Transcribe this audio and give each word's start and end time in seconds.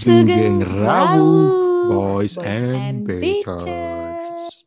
Sugeng 0.00 0.64
Rabu, 0.64 1.28
Boys, 1.92 2.40
Boys 2.40 2.48
and. 2.48 3.04
Bitches. 3.04 4.64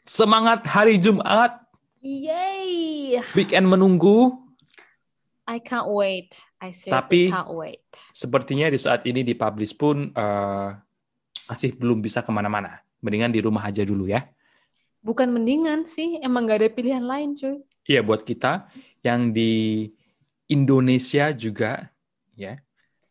Semangat 0.00 0.64
hari 0.64 0.96
Jumat, 0.96 1.68
Yay! 2.00 3.20
weekend 3.36 3.68
menunggu. 3.68 4.32
I 5.44 5.60
can't 5.60 5.92
wait. 5.92 6.40
I 6.64 6.72
seriously 6.72 6.96
Tapi- 6.96 7.28
can't 7.28 7.52
wait. 7.52 7.84
Sepertinya 8.16 8.72
di 8.72 8.80
saat 8.80 9.04
ini 9.04 9.20
di 9.20 9.36
publish 9.36 9.76
pun 9.76 10.08
eh, 10.08 10.68
masih 11.44 11.76
belum 11.76 12.00
bisa 12.00 12.24
ke 12.24 12.32
mana-mana. 12.32 12.80
Mendingan 13.04 13.36
di 13.36 13.44
rumah 13.44 13.68
aja 13.68 13.84
dulu 13.84 14.08
ya. 14.08 14.24
Bukan 15.04 15.28
mendingan 15.28 15.84
sih, 15.84 16.16
emang 16.24 16.48
gak 16.48 16.64
ada 16.64 16.72
pilihan 16.72 17.04
lain 17.04 17.36
cuy. 17.36 17.60
Iya 17.84 18.00
buat 18.00 18.24
kita 18.24 18.72
yang 19.04 19.28
di 19.28 19.92
Indonesia 20.48 21.36
juga 21.36 21.92
ya 22.32 22.64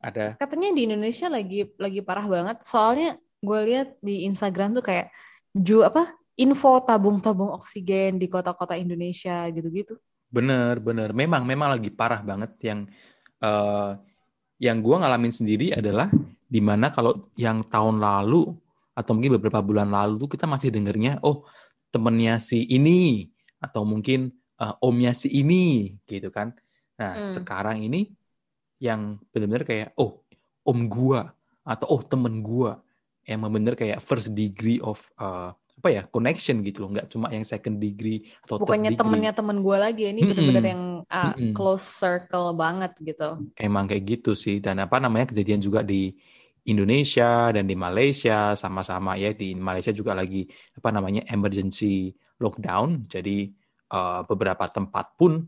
ada 0.03 0.35
Katanya 0.35 0.75
di 0.75 0.83
Indonesia 0.83 1.31
lagi 1.31 1.63
lagi 1.79 2.03
parah 2.03 2.27
banget. 2.27 2.59
Soalnya 2.67 3.15
gue 3.39 3.59
lihat 3.63 3.95
di 4.03 4.27
Instagram 4.27 4.75
tuh 4.75 4.83
kayak 4.83 5.07
ju 5.55 5.83
apa 5.83 6.11
info 6.39 6.81
tabung-tabung 6.81 7.53
oksigen 7.53 8.17
di 8.17 8.25
kota-kota 8.25 8.73
Indonesia 8.73 9.45
gitu-gitu. 9.53 9.97
bener 10.33 10.81
bener 10.81 11.13
memang 11.13 11.45
memang 11.45 11.77
lagi 11.77 11.93
parah 11.93 12.25
banget 12.25 12.57
yang 12.65 12.89
eh, 13.37 13.91
yang 14.57 14.81
gua 14.81 15.05
ngalamin 15.05 15.29
sendiri 15.29 15.69
adalah 15.77 16.09
di 16.49 16.57
mana 16.57 16.89
kalau 16.89 17.21
yang 17.37 17.61
tahun 17.69 18.01
lalu 18.01 18.49
atau 18.97 19.11
mungkin 19.13 19.37
beberapa 19.37 19.61
bulan 19.61 19.93
lalu 19.93 20.25
tuh 20.25 20.29
kita 20.33 20.49
masih 20.49 20.73
dengernya 20.73 21.21
oh 21.21 21.45
temennya 21.93 22.41
si 22.41 22.65
ini 22.65 23.29
atau 23.61 23.85
mungkin 23.85 24.33
eh, 24.57 24.73
omnya 24.81 25.13
si 25.13 25.29
ini 25.29 25.93
gitu 26.09 26.33
kan 26.33 26.49
nah 26.97 27.21
Hmm. 27.21 27.29
sekarang 27.29 27.85
ini 27.85 28.09
yang 28.83 29.15
benar-benar 29.31 29.63
kayak 29.63 29.89
oh 29.95 30.27
om 30.67 30.91
gua 30.91 31.31
atau 31.63 31.87
oh 31.95 32.01
temen 32.03 32.43
gua 32.43 32.83
yang 33.23 33.39
benar 33.47 33.79
kayak 33.79 34.03
first 34.03 34.35
degree 34.35 34.83
of 34.83 34.99
eh, 35.15 35.55
apa 35.55 35.89
ya 35.89 36.03
connection 36.07 36.63
gitu 36.63 36.85
loh 36.85 36.95
nggak 36.95 37.07
cuma 37.11 37.31
yang 37.31 37.43
second 37.43 37.79
degree 37.79 38.23
atau 38.43 38.59
third 38.59 38.67
Bukannya 38.67 38.91
degree. 38.93 38.99
temennya 39.03 39.31
temen 39.35 39.57
gue 39.59 39.77
lagi, 39.79 40.03
ini 40.11 40.21
Mm-mm. 40.21 40.29
bener-bener 40.31 40.63
yang 40.63 40.83
uh, 41.07 41.33
Mm-mm. 41.35 41.51
close 41.51 41.83
circle 41.83 42.55
banget 42.55 42.95
gitu. 43.03 43.51
Emang 43.59 43.89
kayak 43.89 44.03
gitu 44.19 44.31
sih 44.31 44.63
dan 44.63 44.79
apa 44.79 45.01
namanya 45.01 45.33
kejadian 45.33 45.59
juga 45.59 45.83
di 45.83 46.13
Indonesia 46.63 47.51
dan 47.51 47.67
di 47.67 47.75
Malaysia 47.75 48.55
sama-sama 48.55 49.19
ya 49.19 49.35
di 49.35 49.51
Malaysia 49.59 49.91
juga 49.91 50.15
lagi 50.15 50.47
apa 50.79 50.89
namanya 50.95 51.27
emergency 51.27 52.15
lockdown 52.39 53.03
jadi 53.03 53.51
eh, 53.91 54.21
beberapa 54.23 54.63
tempat 54.71 55.19
pun 55.19 55.43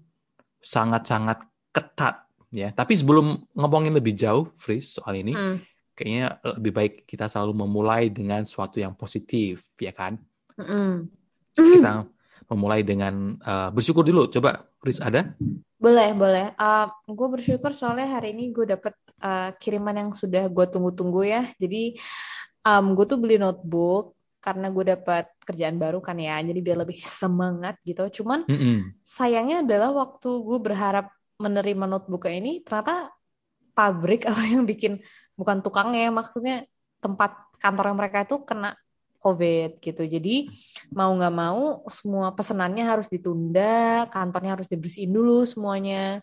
sangat-sangat 0.59 1.71
ketat 1.71 2.24
ya 2.55 2.71
tapi 2.71 2.95
sebelum 2.95 3.35
ngomongin 3.51 3.91
lebih 3.91 4.15
jauh 4.15 4.47
Fris 4.55 4.95
soal 4.95 5.19
ini 5.19 5.35
Hmm. 5.35 5.57
kayaknya 5.91 6.39
lebih 6.55 6.71
baik 6.71 6.93
kita 7.03 7.27
selalu 7.27 7.67
memulai 7.67 8.07
dengan 8.07 8.41
sesuatu 8.47 8.79
yang 8.79 8.95
positif 8.95 9.67
ya 9.75 9.91
kan 9.91 10.15
Mm-mm. 10.55 11.11
kita 11.51 12.07
memulai 12.47 12.81
dengan 12.81 13.35
eh, 13.35 13.69
bersyukur 13.75 14.07
dulu 14.07 14.31
coba 14.31 14.63
Fris 14.79 15.03
ada 15.03 15.35
Boleh, 15.75 16.17
boleh. 16.17 16.55
gue 17.05 17.27
bersyukur 17.29 17.69
soalnya 17.69 18.17
hari 18.17 18.33
ini 18.33 18.49
gue 18.49 18.65
dapet 18.65 18.95
uh, 19.21 19.53
kiriman 19.59 19.93
yang 19.93 20.09
sudah 20.15 20.47
gue 20.49 20.65
tunggu-tunggu 20.65 21.21
ya. 21.29 21.45
Jadi 21.61 21.99
gue 22.65 23.05
tuh 23.05 23.19
beli 23.21 23.37
notebook 23.37 24.17
karena 24.41 24.73
gue 24.73 24.97
dapet 24.97 25.29
kerjaan 25.45 25.77
baru 25.77 26.01
kan 26.01 26.17
ya. 26.17 26.41
Jadi 26.41 26.57
biar 26.63 26.81
lebih 26.81 26.97
semangat 27.21 27.77
gitu. 27.85 28.01
Cuman 28.23 28.49
Mm-mm. 28.49 28.97
sayangnya 29.05 29.61
adalah 29.61 29.93
waktu 29.93 30.25
gue 30.31 30.57
berharap 30.63 31.11
menerima 31.41 31.85
notebook 31.87 32.27
ini 32.31 32.63
ternyata 32.63 33.11
pabrik 33.75 34.23
atau 34.29 34.43
yang 34.43 34.63
bikin 34.63 35.03
bukan 35.35 35.59
tukangnya 35.59 36.11
maksudnya 36.11 36.63
tempat 37.03 37.35
kantornya 37.59 37.95
mereka 37.95 38.23
itu 38.23 38.41
kena 38.47 38.73
COVID 39.25 39.81
gitu. 39.81 40.05
Jadi 40.05 40.53
mau 40.93 41.09
nggak 41.09 41.33
mau 41.33 41.81
semua 41.89 42.29
pesenannya 42.29 42.85
harus 42.85 43.09
ditunda, 43.09 44.05
kantornya 44.13 44.61
harus 44.61 44.69
dibersihin 44.69 45.09
dulu 45.09 45.41
semuanya. 45.49 46.21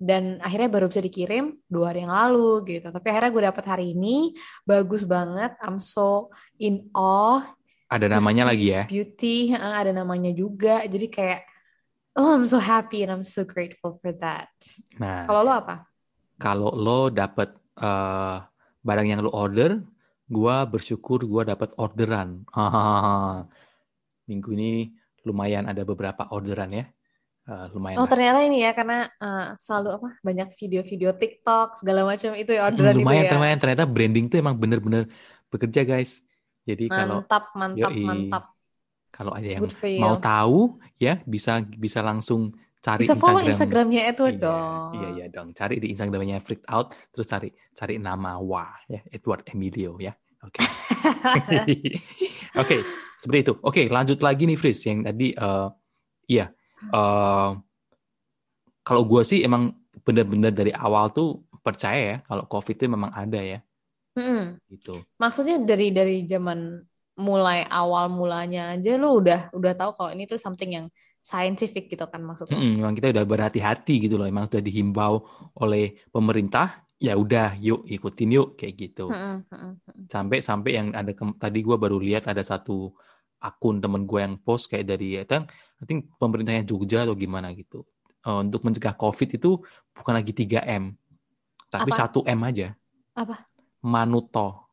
Dan 0.00 0.40
akhirnya 0.40 0.72
baru 0.72 0.88
bisa 0.88 1.04
dikirim 1.04 1.60
dua 1.68 1.92
hari 1.92 2.08
yang 2.08 2.16
lalu 2.16 2.80
gitu. 2.80 2.88
Tapi 2.88 3.06
akhirnya 3.12 3.30
gue 3.36 3.42
dapet 3.52 3.64
hari 3.68 3.92
ini, 3.92 4.32
bagus 4.64 5.04
banget. 5.04 5.52
I'm 5.60 5.76
so 5.76 6.32
in 6.56 6.88
awe. 6.96 7.44
ada 7.90 8.06
namanya 8.06 8.46
lagi 8.54 8.70
ya 8.70 8.86
Beauty, 8.86 9.52
ada 9.52 9.92
namanya 9.92 10.32
juga. 10.32 10.80
Jadi 10.88 11.10
kayak, 11.12 11.44
oh 12.20 12.30
I'm 12.36 12.46
so 12.46 12.58
happy 12.60 13.02
and 13.04 13.10
I'm 13.14 13.24
so 13.24 13.42
grateful 13.52 13.92
for 14.02 14.12
that. 14.22 14.52
nah 14.98 15.26
Kalau 15.26 15.40
lo 15.46 15.52
apa? 15.56 15.74
kalau 16.42 16.70
lo 16.84 16.98
dapet 17.20 17.48
eh, 17.80 18.36
barang 18.86 19.06
yang 19.10 19.20
lo 19.26 19.30
order, 19.42 19.70
gua 20.36 20.64
bersyukur 20.72 21.18
gua 21.32 21.42
dapet 21.50 21.70
orderan. 21.82 22.28
Minggu 24.30 24.48
ini 24.56 24.70
lumayan 25.26 25.64
ada 25.70 25.82
beberapa 25.90 26.22
orderan 26.36 26.70
ya. 26.72 26.84
Eh, 27.50 27.66
lumayan 27.74 28.00
Oh 28.00 28.06
lah. 28.06 28.10
ternyata 28.12 28.38
ini 28.46 28.56
ya 28.64 28.70
karena 28.78 28.94
eh, 29.24 29.46
selalu 29.64 29.88
apa 29.98 30.08
banyak 30.26 30.48
video-video 30.60 31.10
TikTok 31.20 31.66
segala 31.80 32.00
macam 32.10 32.30
itu 32.38 32.50
ya 32.56 32.62
Hmm, 32.68 32.68
orderan 32.70 32.96
itu 33.02 33.02
lumayan, 33.02 33.24
ya. 33.26 33.30
lumayan. 33.36 33.58
Ternyata 33.62 33.84
branding 33.94 34.24
tuh 34.30 34.36
emang 34.42 34.56
bener-bener 34.62 35.02
bekerja 35.52 35.80
guys. 35.82 36.10
Jadi 36.68 36.84
kalau 36.96 37.26
Mantap, 37.26 37.44
mantap, 37.60 37.92
Yoi. 37.92 38.04
mantap. 38.08 38.44
Kalau 39.20 39.36
ada 39.36 39.44
yang 39.44 39.68
mau 40.00 40.16
tahu 40.16 40.80
ya 40.96 41.20
bisa 41.28 41.60
bisa 41.76 42.00
langsung 42.00 42.56
cari 42.80 43.04
Bisa 43.04 43.12
follow 43.12 43.44
Instagram. 43.44 43.52
Instagramnya 43.92 44.02
Edward 44.08 44.36
Iya, 44.40 44.44
dong. 44.48 44.88
Iya, 44.96 45.08
iya 45.12 45.26
dong. 45.28 45.48
Cari 45.52 45.76
di 45.76 45.92
Instagramnya 45.92 46.40
Freaked 46.40 46.64
Out, 46.64 46.96
terus 47.12 47.28
cari 47.28 47.52
cari 47.76 48.00
nama 48.00 48.40
Wah 48.40 48.72
ya, 48.88 49.04
Edward 49.12 49.44
Emilio 49.52 50.00
ya. 50.00 50.16
Oke. 50.40 50.64
Oke, 52.64 52.76
seperti 53.20 53.38
itu. 53.44 53.52
Oke, 53.60 53.82
lanjut 53.92 54.24
lagi 54.24 54.48
nih 54.48 54.56
Fris 54.56 54.80
yang 54.88 55.04
tadi 55.04 55.36
eh 55.36 55.68
iya 56.32 56.48
eh 56.88 57.50
kalau 58.80 59.02
gue 59.04 59.20
sih 59.20 59.44
emang 59.44 59.76
bener-bener 60.00 60.48
dari 60.48 60.72
awal 60.72 61.12
tuh 61.12 61.44
percaya 61.60 62.16
ya 62.16 62.16
kalau 62.24 62.48
COVID 62.48 62.72
itu 62.80 62.88
memang 62.88 63.12
ada 63.12 63.36
ya 63.36 63.60
Mm-mm. 64.16 64.56
gitu. 64.72 64.96
Maksudnya 65.20 65.60
dari 65.60 65.92
dari 65.92 66.24
zaman 66.24 66.80
mulai 67.20 67.68
awal 67.68 68.08
mulanya 68.08 68.74
aja 68.74 68.96
lu 68.96 69.20
udah 69.20 69.52
udah 69.52 69.72
tahu 69.76 69.90
kalau 69.94 70.10
ini 70.16 70.24
tuh 70.24 70.40
something 70.40 70.72
yang 70.72 70.86
scientific 71.20 71.92
gitu 71.92 72.08
kan 72.08 72.24
maksudnya. 72.24 72.56
Mm-mm, 72.56 72.80
memang 72.80 72.96
kita 72.96 73.12
udah 73.12 73.24
berhati-hati 73.28 74.08
gitu 74.08 74.16
loh. 74.16 74.24
Emang 74.24 74.48
sudah 74.48 74.64
dihimbau 74.64 75.20
oleh 75.60 76.00
pemerintah. 76.08 76.88
Ya 77.00 77.16
udah, 77.16 77.56
yuk 77.60 77.84
ikutin 77.84 78.28
yuk 78.32 78.48
kayak 78.56 78.74
gitu. 78.76 79.12
Mm-mm, 79.12 79.44
mm-mm, 79.48 79.72
mm-mm. 79.84 80.04
sampai 80.08 80.40
sampai 80.40 80.70
yang 80.80 80.88
ada 80.96 81.12
tadi 81.36 81.60
gue 81.60 81.76
baru 81.76 82.00
lihat 82.00 82.28
ada 82.28 82.40
satu 82.40 82.92
akun 83.40 83.84
temen 83.84 84.08
gue 84.08 84.20
yang 84.20 84.36
post 84.40 84.72
kayak 84.72 84.84
dari 84.96 85.20
ya 85.20 85.24
kan 85.28 85.44
I 85.80 85.84
think 85.88 86.12
pemerintahnya 86.16 86.64
Jogja 86.64 87.08
atau 87.08 87.16
gimana 87.16 87.52
gitu 87.56 87.84
Eh, 88.20 88.38
untuk 88.44 88.60
mencegah 88.68 88.92
COVID 89.00 89.40
itu 89.40 89.64
bukan 89.96 90.12
lagi 90.12 90.36
3M 90.36 90.92
tapi 91.72 91.88
Apa? 91.88 92.12
1M 92.12 92.40
aja 92.44 92.76
Apa? 93.16 93.48
manuto 93.80 94.69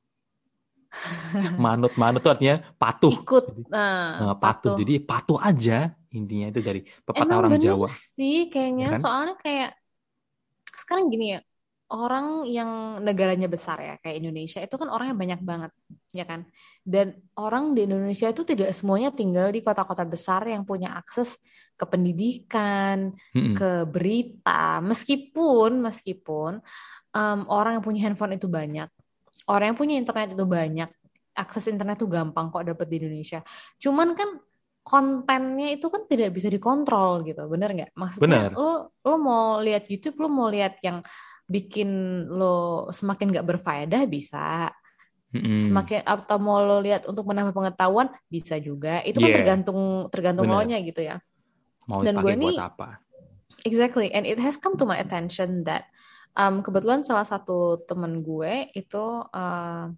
manut 1.63 1.93
manut 2.01 2.19
itu 2.23 2.29
artinya 2.33 2.55
patuh 2.81 3.13
Ikut. 3.13 3.43
Jadi, 3.47 3.61
Nah, 3.71 4.03
eh, 4.21 4.35
patuh 4.41 4.71
jadi 4.81 4.93
patuh 5.09 5.37
aja 5.41 5.73
intinya 6.13 6.45
itu 6.51 6.59
dari 6.63 6.79
pepatah 7.05 7.35
Emang 7.35 7.39
orang 7.39 7.53
bener 7.55 7.65
Jawa 7.65 7.87
sih 8.15 8.35
kayaknya 8.51 8.85
Ya 8.85 8.91
kan? 8.95 9.01
soalnya 9.03 9.33
kayak 9.43 9.69
sekarang 10.81 11.09
gini 11.13 11.25
ya 11.35 11.39
orang 11.87 12.43
yang 12.43 12.99
negaranya 12.99 13.47
besar 13.47 13.79
ya 13.79 13.93
kayak 14.03 14.19
Indonesia 14.19 14.59
itu 14.59 14.75
kan 14.75 14.91
orangnya 14.91 15.15
banyak 15.15 15.39
banget 15.49 15.71
ya 16.11 16.23
kan 16.27 16.43
dan 16.83 17.15
orang 17.39 17.71
di 17.75 17.87
Indonesia 17.87 18.27
itu 18.27 18.43
tidak 18.43 18.75
semuanya 18.75 19.09
tinggal 19.15 19.47
di 19.55 19.63
kota-kota 19.63 20.03
besar 20.03 20.43
yang 20.51 20.67
punya 20.67 20.99
akses 20.99 21.39
ke 21.79 21.85
pendidikan 21.87 23.15
Mm-mm. 23.31 23.55
ke 23.55 23.87
berita 23.87 24.83
meskipun 24.83 25.79
meskipun 25.87 26.51
em, 27.15 27.39
orang 27.47 27.79
yang 27.79 27.83
punya 27.87 27.99
handphone 28.03 28.35
itu 28.35 28.47
banyak 28.51 28.87
orang 29.45 29.73
yang 29.73 29.77
punya 29.77 29.95
internet 30.01 30.33
itu 30.33 30.45
banyak 30.45 30.89
akses 31.37 31.69
internet 31.69 32.01
itu 32.01 32.09
gampang 32.09 32.49
kok 32.49 32.65
dapet 32.65 32.87
di 32.89 32.95
Indonesia 33.05 33.39
cuman 33.77 34.17
kan 34.17 34.29
kontennya 34.81 35.75
itu 35.75 35.91
kan 35.91 36.07
tidak 36.07 36.31
bisa 36.33 36.47
dikontrol 36.47 37.21
gitu 37.27 37.43
bener 37.45 37.69
nggak 37.75 37.91
maksudnya 37.93 38.49
Bener. 38.49 38.51
lo 38.55 38.95
lo 39.03 39.15
mau 39.19 39.59
lihat 39.59 39.85
YouTube 39.85 40.17
lo 40.23 40.31
mau 40.31 40.47
lihat 40.47 40.79
yang 40.81 41.03
bikin 41.45 41.89
lo 42.31 42.87
semakin 42.89 43.35
nggak 43.35 43.47
berfaedah 43.47 44.03
bisa 44.07 44.71
Mm-mm. 45.27 45.59
semakin 45.59 46.07
atau 46.07 46.39
mau 46.39 46.63
lo 46.63 46.79
lihat 46.79 47.03
untuk 47.03 47.27
menambah 47.27 47.51
pengetahuan 47.51 48.07
bisa 48.31 48.55
juga 48.63 49.03
itu 49.03 49.19
kan 49.19 49.27
Yeah. 49.27 49.37
tergantung 49.43 49.79
tergantung 50.07 50.47
Bener. 50.47 50.63
lo 50.63 50.69
nya 50.71 50.79
gitu 50.79 51.03
ya 51.03 51.19
mau 51.91 51.99
dan 52.01 52.15
gue 52.17 52.33
ini- 52.33 52.55
apa 52.57 53.03
Exactly, 53.65 54.13
and 54.13 54.23
it 54.23 54.37
has 54.37 54.55
come 54.55 54.77
to 54.77 54.85
my 54.85 54.95
attention 54.95 55.65
that 55.65 55.89
um, 56.37 56.61
kebetulan 56.61 57.01
salah 57.01 57.25
satu 57.25 57.81
temen 57.89 58.21
gue 58.21 58.69
itu 58.77 59.05
uh, 59.25 59.89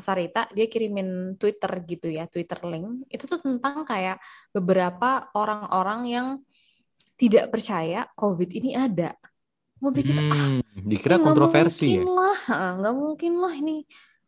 Sarita, 0.00 0.48
dia 0.56 0.64
kirimin 0.64 1.36
Twitter 1.36 1.68
gitu 1.84 2.08
ya, 2.08 2.24
Twitter 2.24 2.56
link. 2.64 3.04
Itu 3.12 3.28
tuh 3.28 3.36
tentang 3.44 3.84
kayak 3.84 4.16
beberapa 4.48 5.28
orang-orang 5.36 6.00
yang 6.08 6.26
tidak 7.20 7.52
percaya 7.52 8.08
COVID 8.16 8.48
ini 8.56 8.72
ada. 8.72 9.12
gue 9.80 9.92
pikir 9.96 10.12
ah 10.12 10.60
Hmm, 10.80 10.88
dikira 10.88 11.16
nggak 11.16 11.26
kontroversi 11.32 11.98
mungkin 11.98 12.04
ya. 12.04 12.16
lah 12.20 12.40
ah, 12.52 12.72
nggak 12.80 12.94
mungkin 12.96 13.32
lah 13.42 13.52
ini 13.56 13.76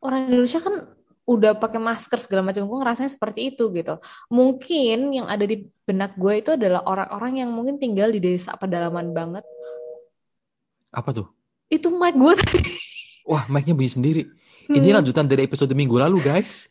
orang 0.03 0.21
Indonesia 0.29 0.61
kan 0.61 0.75
udah 1.23 1.53
pakai 1.55 1.79
masker 1.79 2.19
segala 2.19 2.43
macam 2.51 2.67
gue 2.67 2.79
ngerasanya 2.83 3.13
seperti 3.13 3.55
itu 3.55 3.71
gitu 3.71 4.01
mungkin 4.27 5.15
yang 5.15 5.27
ada 5.31 5.47
di 5.47 5.71
benak 5.87 6.19
gue 6.19 6.43
itu 6.43 6.51
adalah 6.59 6.83
orang-orang 6.83 7.47
yang 7.47 7.51
mungkin 7.55 7.79
tinggal 7.79 8.11
di 8.11 8.19
desa 8.19 8.59
pedalaman 8.59 9.15
banget 9.15 9.47
Apa 10.93 11.11
tuh? 11.13 11.27
itu 11.67 11.89
mic 11.89 12.13
gue 12.13 12.35
tadi 12.37 12.61
Wah, 13.25 13.49
mic-nya 13.49 13.73
bunyi 13.73 13.89
sendiri. 13.89 14.23
Ini 14.67 14.83
Hmm. 14.83 14.99
lanjutan 14.99 15.25
dari 15.25 15.47
episode 15.47 15.71
minggu 15.73 15.95
lalu, 15.95 16.19
guys. 16.21 16.67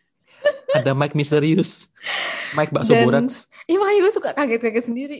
Ada 0.69 0.91
mic 0.91 1.15
misterius. 1.15 1.87
Mic 2.51 2.69
bakso 2.69 2.91
Dan- 2.91 3.07
boraks. 3.07 3.47
Iya 3.65 3.79
makanya 3.79 3.99
gue 4.03 4.13
suka 4.13 4.29
kaget-kaget 4.35 4.85
sendiri. 4.85 5.19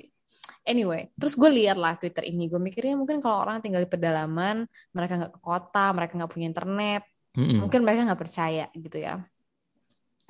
Anyway, 0.61 1.09
terus 1.15 1.33
gue 1.33 1.47
lihat 1.47 1.79
lah 1.79 1.95
Twitter 1.95 2.27
ini. 2.27 2.45
Gue 2.45 2.59
mikirnya 2.59 2.93
mungkin 2.93 3.23
kalau 3.23 3.41
orang 3.41 3.63
tinggal 3.63 3.79
di 3.79 3.87
pedalaman, 3.87 4.67
mereka 4.91 5.17
nggak 5.17 5.33
ke 5.33 5.41
kota, 5.41 5.85
mereka 5.95 6.19
nggak 6.19 6.31
punya 6.31 6.47
internet, 6.51 7.01
Mm-mm. 7.33 7.63
mungkin 7.65 7.79
mereka 7.81 8.05
nggak 8.05 8.21
percaya 8.21 8.65
gitu 8.75 8.97
ya. 8.99 9.23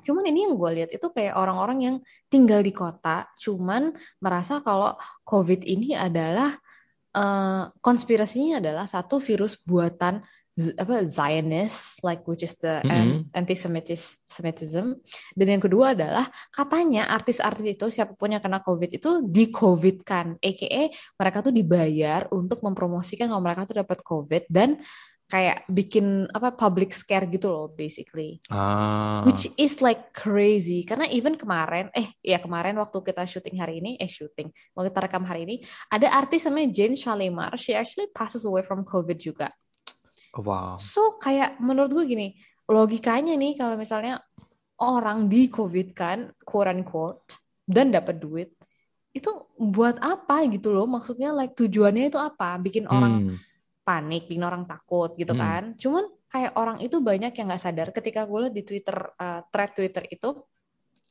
Cuman 0.02 0.22
ini 0.24 0.46
yang 0.46 0.54
gue 0.54 0.70
lihat 0.82 0.90
itu 0.90 1.06
kayak 1.10 1.34
orang-orang 1.34 1.78
yang 1.82 1.96
tinggal 2.26 2.58
di 2.58 2.70
kota, 2.70 3.26
cuman 3.38 3.90
merasa 4.18 4.58
kalau 4.58 4.94
COVID 5.22 5.62
ini 5.62 5.94
adalah 5.94 6.56
eh, 7.12 7.64
konspirasinya 7.80 8.58
adalah 8.58 8.84
satu 8.88 9.20
virus 9.20 9.60
buatan 9.60 10.24
Z- 10.52 10.76
apa 10.76 11.00
Zionist, 11.08 12.04
like 12.04 12.28
which 12.28 12.44
is 12.44 12.60
the 12.60 12.84
Mm-mm. 12.84 13.24
anti-Semitism. 13.32 15.00
Dan 15.32 15.46
yang 15.48 15.62
kedua 15.64 15.96
adalah 15.96 16.28
katanya 16.52 17.08
artis-artis 17.08 17.72
itu 17.72 17.88
siapa 17.88 18.12
pun 18.12 18.36
yang 18.36 18.44
kena 18.44 18.60
COVID 18.60 18.92
itu 18.92 19.24
di-COVID-kan, 19.24 20.36
aka 20.36 20.82
mereka 20.92 21.38
tuh 21.40 21.56
dibayar 21.56 22.28
untuk 22.36 22.60
mempromosikan 22.60 23.32
kalau 23.32 23.40
mereka 23.40 23.64
tuh 23.64 23.80
dapat 23.80 24.04
COVID 24.04 24.42
dan 24.52 24.76
kayak 25.32 25.64
bikin 25.64 26.28
apa 26.28 26.52
public 26.52 26.92
scare 26.92 27.24
gitu 27.32 27.48
loh 27.48 27.72
basically. 27.72 28.36
Ah. 28.52 29.24
Which 29.24 29.48
is 29.56 29.80
like 29.80 30.12
crazy 30.12 30.84
karena 30.84 31.08
even 31.08 31.40
kemarin 31.40 31.88
eh 31.96 32.12
ya 32.20 32.36
kemarin 32.36 32.76
waktu 32.76 33.00
kita 33.00 33.24
syuting 33.24 33.56
hari 33.56 33.80
ini 33.80 33.96
eh 33.96 34.12
syuting 34.12 34.52
waktu 34.76 34.92
kita 34.92 35.08
rekam 35.08 35.24
hari 35.24 35.48
ini 35.48 35.56
ada 35.88 36.12
artis 36.12 36.44
namanya 36.44 36.68
Jane 36.76 37.00
Shalimar 37.00 37.56
she 37.56 37.72
actually 37.72 38.12
passes 38.12 38.44
away 38.44 38.60
from 38.60 38.84
COVID 38.84 39.16
juga. 39.16 39.48
Wow. 40.36 40.76
So 40.80 41.20
kayak 41.20 41.60
menurut 41.60 41.92
gue 41.92 42.04
gini, 42.08 42.28
logikanya 42.68 43.36
nih 43.36 43.56
kalau 43.56 43.76
misalnya 43.76 44.20
orang 44.80 45.28
di 45.28 45.52
COVID 45.52 45.92
kan, 45.92 46.32
quote 46.42 46.68
unquote, 46.72 47.36
dan 47.68 47.92
dapat 47.92 48.16
duit, 48.16 48.56
itu 49.12 49.28
buat 49.60 50.00
apa 50.00 50.48
gitu 50.48 50.72
loh? 50.72 50.88
Maksudnya 50.88 51.36
like 51.36 51.52
tujuannya 51.52 52.08
itu 52.08 52.16
apa? 52.16 52.56
Bikin 52.56 52.88
orang 52.88 53.28
Hmm. 53.28 53.36
Panik, 53.82 54.30
bikin 54.30 54.46
orang 54.46 54.64
takut 54.64 55.14
gitu 55.18 55.34
Hmm. 55.34 55.42
kan? 55.42 55.62
Cuman 55.78 56.04
kayak 56.30 56.52
orang 56.56 56.78
itu 56.80 56.96
banyak 57.02 57.32
yang 57.34 57.46
nggak 57.50 57.62
sadar 57.62 57.88
ketika 57.90 58.24
gue 58.24 58.38
liat 58.48 58.54
di 58.54 58.62
Twitter, 58.64 58.96
uh, 59.18 59.42
thread 59.52 59.70
Twitter 59.76 60.04
itu 60.08 60.28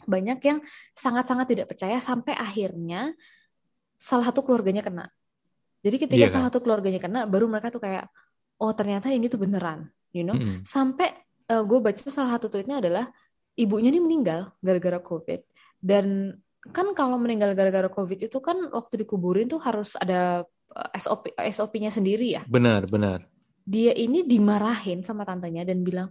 banyak 0.09 0.39
yang 0.41 0.57
sangat-sangat 0.97 1.45
tidak 1.45 1.67
percaya 1.69 2.01
sampai 2.01 2.33
akhirnya 2.33 3.13
salah 4.01 4.25
satu 4.31 4.41
keluarganya 4.41 4.81
kena. 4.81 5.05
Jadi 5.85 5.97
ketika 6.01 6.17
Iya 6.17 6.27
kan? 6.29 6.33
salah 6.41 6.47
satu 6.49 6.59
keluarganya 6.65 6.97
kena, 6.97 7.29
baru 7.29 7.45
mereka 7.45 7.69
tuh 7.69 7.81
kayak, 7.85 8.09
oh 8.57 8.73
ternyata 8.73 9.13
ini 9.13 9.29
tuh 9.29 9.37
beneran, 9.37 9.89
you 10.09 10.25
know? 10.25 10.33
Mm-mm. 10.33 10.65
Sampai 10.65 11.13
gue 11.51 11.79
baca 11.83 11.99
salah 12.07 12.39
satu 12.39 12.47
tweetnya 12.47 12.79
adalah 12.79 13.11
ibunya 13.59 13.91
ini 13.91 13.99
meninggal 13.99 14.55
gara-gara 14.63 15.03
COVID. 15.03 15.43
Dan 15.83 16.31
kan 16.71 16.93
kalau 16.95 17.19
meninggal 17.19 17.51
gara-gara 17.57 17.89
COVID 17.91 18.29
itu 18.31 18.37
kan 18.39 18.71
waktu 18.71 19.03
dikuburin 19.03 19.49
tuh 19.51 19.59
harus 19.59 19.97
ada 19.99 20.41
eh, 20.41 20.43
SOP 20.95 21.31
SOP-nya 21.35 21.91
sendiri 21.91 22.35
ya. 22.35 22.41
Benar, 22.47 22.87
benar. 22.87 23.27
Dia 23.61 23.93
ini 23.93 24.25
dimarahin 24.25 25.03
sama 25.03 25.21
tantenya 25.23 25.61
dan 25.63 25.83
bilang 25.83 26.09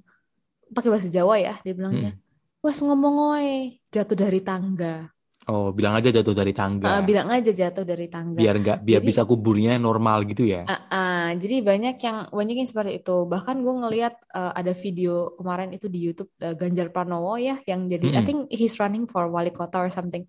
pakai 0.70 0.88
bahasa 0.88 1.10
Jawa 1.10 1.34
ya, 1.36 1.58
dia 1.60 1.74
bilangnya, 1.74 2.14
Mm-mm. 2.14 2.62
"Wes 2.62 2.78
ngomong 2.78 3.16
oe, 3.34 3.82
jatuh 3.90 4.14
dari 4.14 4.40
tangga." 4.40 5.10
Oh, 5.50 5.74
bilang 5.74 5.98
aja 5.98 6.14
jatuh 6.14 6.30
dari 6.36 6.54
tangga. 6.54 6.86
Ah, 6.86 7.02
bilang 7.02 7.26
aja 7.26 7.50
jatuh 7.50 7.82
dari 7.82 8.06
tangga. 8.06 8.38
biar 8.38 8.54
nggak 8.54 8.78
biar 8.86 9.00
Jadi- 9.02 9.08
bisa 9.10 9.26
kuburnya 9.26 9.74
normal 9.82 10.22
gitu 10.28 10.46
ya. 10.46 10.62
Ah, 10.68 10.84
ah, 10.92 11.28
jadi 11.34 11.58
banyak 11.64 11.96
yang 11.98 12.30
banyak 12.30 12.56
yang 12.62 12.68
seperti 12.70 13.02
itu. 13.02 13.26
Bahkan 13.26 13.56
gue 13.58 13.74
ngelihat 13.82 14.14
eh, 14.30 14.52
ada 14.54 14.70
video 14.76 15.34
kemarin 15.34 15.74
itu 15.74 15.90
di 15.90 15.98
YouTube 16.06 16.30
eh, 16.38 16.54
Ganjar 16.54 16.94
Pranowo 16.94 17.34
ya 17.34 17.58
yang 17.66 17.90
jadi 17.90 18.04
I 18.04 18.10
Mm-mm. 18.20 18.26
think 18.28 18.38
he's 18.52 18.78
running 18.78 19.10
for 19.10 19.26
wali 19.26 19.50
kota 19.50 19.82
or 19.82 19.90
something. 19.90 20.22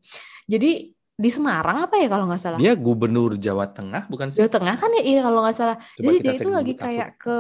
Jadi 0.50 0.96
di 1.18 1.30
Semarang 1.30 1.86
apa 1.86 1.96
ya 2.02 2.08
kalau 2.10 2.26
nggak 2.26 2.42
salah? 2.42 2.58
Dia 2.58 2.74
gubernur 2.74 3.38
Jawa 3.38 3.70
Tengah 3.70 4.10
bukan 4.10 4.32
sih? 4.34 4.42
Jawa 4.42 4.50
Tengah 4.52 4.76
kan 4.80 4.90
ya 4.98 5.04
iya 5.06 5.20
kalau 5.22 5.40
nggak 5.46 5.58
salah. 5.58 5.78
Coba 5.78 6.12
Jadi 6.12 6.18
dia 6.24 6.34
itu 6.36 6.50
lagi 6.50 6.74
takut. 6.74 6.84
kayak 6.88 7.10
ke 7.20 7.38